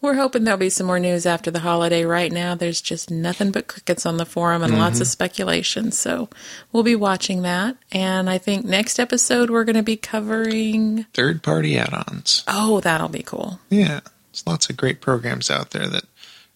We're 0.01 0.15
hoping 0.15 0.45
there'll 0.45 0.57
be 0.57 0.69
some 0.69 0.87
more 0.87 0.99
news 0.99 1.27
after 1.27 1.51
the 1.51 1.59
holiday. 1.59 2.05
Right 2.05 2.31
now, 2.31 2.55
there's 2.55 2.81
just 2.81 3.11
nothing 3.11 3.51
but 3.51 3.67
crickets 3.67 4.03
on 4.03 4.17
the 4.17 4.25
forum 4.25 4.63
and 4.63 4.79
lots 4.79 4.99
of 4.99 5.05
mm-hmm. 5.05 5.11
speculation. 5.11 5.91
So 5.91 6.27
we'll 6.71 6.81
be 6.81 6.95
watching 6.95 7.43
that. 7.43 7.77
And 7.91 8.27
I 8.27 8.39
think 8.39 8.65
next 8.65 8.97
episode, 8.97 9.51
we're 9.51 9.63
going 9.63 9.75
to 9.75 9.83
be 9.83 9.97
covering. 9.97 11.03
Third 11.13 11.43
party 11.43 11.77
add 11.77 11.93
ons. 11.93 12.43
Oh, 12.47 12.79
that'll 12.79 13.09
be 13.09 13.21
cool. 13.21 13.59
Yeah, 13.69 13.99
there's 14.31 14.47
lots 14.47 14.71
of 14.71 14.77
great 14.77 15.01
programs 15.01 15.51
out 15.51 15.69
there 15.69 15.85
that 15.87 16.05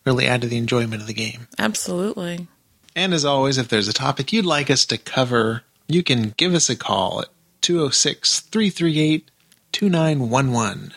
really 0.05 0.25
add 0.25 0.41
to 0.41 0.47
the 0.47 0.57
enjoyment 0.57 1.01
of 1.03 1.07
the 1.07 1.13
game. 1.13 1.47
Absolutely. 1.59 2.47
And 2.95 3.13
as 3.13 3.25
always, 3.25 3.59
if 3.59 3.67
there's 3.67 3.87
a 3.87 3.93
topic 3.93 4.33
you'd 4.33 4.45
like 4.45 4.71
us 4.71 4.85
to 4.85 4.97
cover, 4.97 5.61
you 5.87 6.01
can 6.01 6.33
give 6.35 6.55
us 6.55 6.67
a 6.67 6.75
call 6.75 7.21
at 7.21 7.27
206 7.65 8.41
338 8.41 9.31
2911 9.71 10.93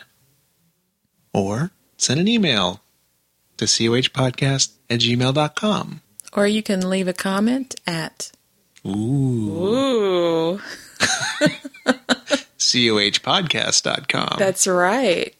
or 1.33 1.71
send 1.97 2.19
an 2.19 2.27
email 2.27 2.81
to 3.57 3.65
cohpodcast 3.65 4.73
at 4.87 4.99
gmail.com. 4.99 6.01
Or 6.31 6.45
you 6.45 6.61
can 6.61 6.87
leave 6.87 7.07
a 7.07 7.13
comment 7.13 7.73
at. 7.87 8.31
Ooh. 8.85 8.91
Ooh, 9.49 10.59
cohpodcast.com. 12.59 14.35
that's 14.37 14.67
right. 14.67 15.35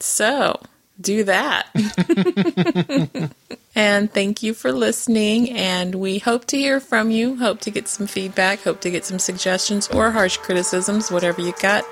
So 0.00 0.60
do 1.00 1.24
that. 1.24 1.66
and 3.74 4.12
thank 4.12 4.42
you 4.42 4.54
for 4.54 4.72
listening. 4.72 5.50
And 5.50 5.94
we 5.94 6.18
hope 6.18 6.44
to 6.46 6.56
hear 6.56 6.80
from 6.80 7.10
you. 7.10 7.36
Hope 7.36 7.60
to 7.60 7.70
get 7.70 7.88
some 7.88 8.06
feedback. 8.06 8.62
Hope 8.62 8.80
to 8.80 8.90
get 8.90 9.04
some 9.04 9.18
suggestions 9.18 9.88
or 9.88 10.10
harsh 10.10 10.36
criticisms. 10.38 11.10
Whatever 11.10 11.40
you 11.40 11.54
got, 11.60 11.84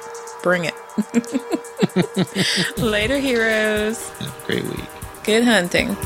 bring 0.42 0.64
it. 0.64 0.74
Later, 2.78 3.18
heroes. 3.18 4.08
Have 4.18 4.42
a 4.42 4.46
great 4.46 4.64
week. 4.64 4.88
Good 5.24 5.44
hunting. 5.44 5.96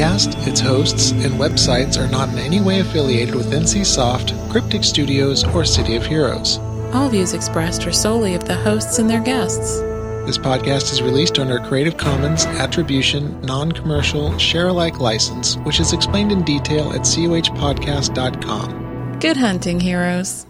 Podcast, 0.00 0.46
its 0.46 0.60
hosts, 0.60 1.10
and 1.12 1.34
websites 1.34 1.98
are 1.98 2.10
not 2.10 2.30
in 2.30 2.38
any 2.38 2.60
way 2.60 2.80
affiliated 2.80 3.34
with 3.34 3.52
NCSoft, 3.52 4.50
Cryptic 4.50 4.84
Studios, 4.84 5.44
or 5.54 5.64
City 5.64 5.96
of 5.96 6.06
Heroes. 6.06 6.58
All 6.92 7.08
views 7.08 7.34
expressed 7.34 7.86
are 7.86 7.92
solely 7.92 8.34
of 8.34 8.44
the 8.44 8.56
hosts 8.56 8.98
and 8.98 9.08
their 9.08 9.20
guests. 9.20 9.78
This 10.26 10.38
podcast 10.38 10.92
is 10.92 11.02
released 11.02 11.38
under 11.38 11.58
a 11.58 11.66
Creative 11.66 11.96
Commons 11.96 12.46
Attribution, 12.46 13.40
Non 13.42 13.70
Commercial, 13.72 14.36
Share 14.38 14.68
alike 14.68 15.00
license, 15.00 15.56
which 15.58 15.80
is 15.80 15.92
explained 15.92 16.32
in 16.32 16.42
detail 16.44 16.92
at 16.92 17.00
cohpodcast.com. 17.00 19.18
Good 19.18 19.36
hunting, 19.36 19.80
heroes. 19.80 20.46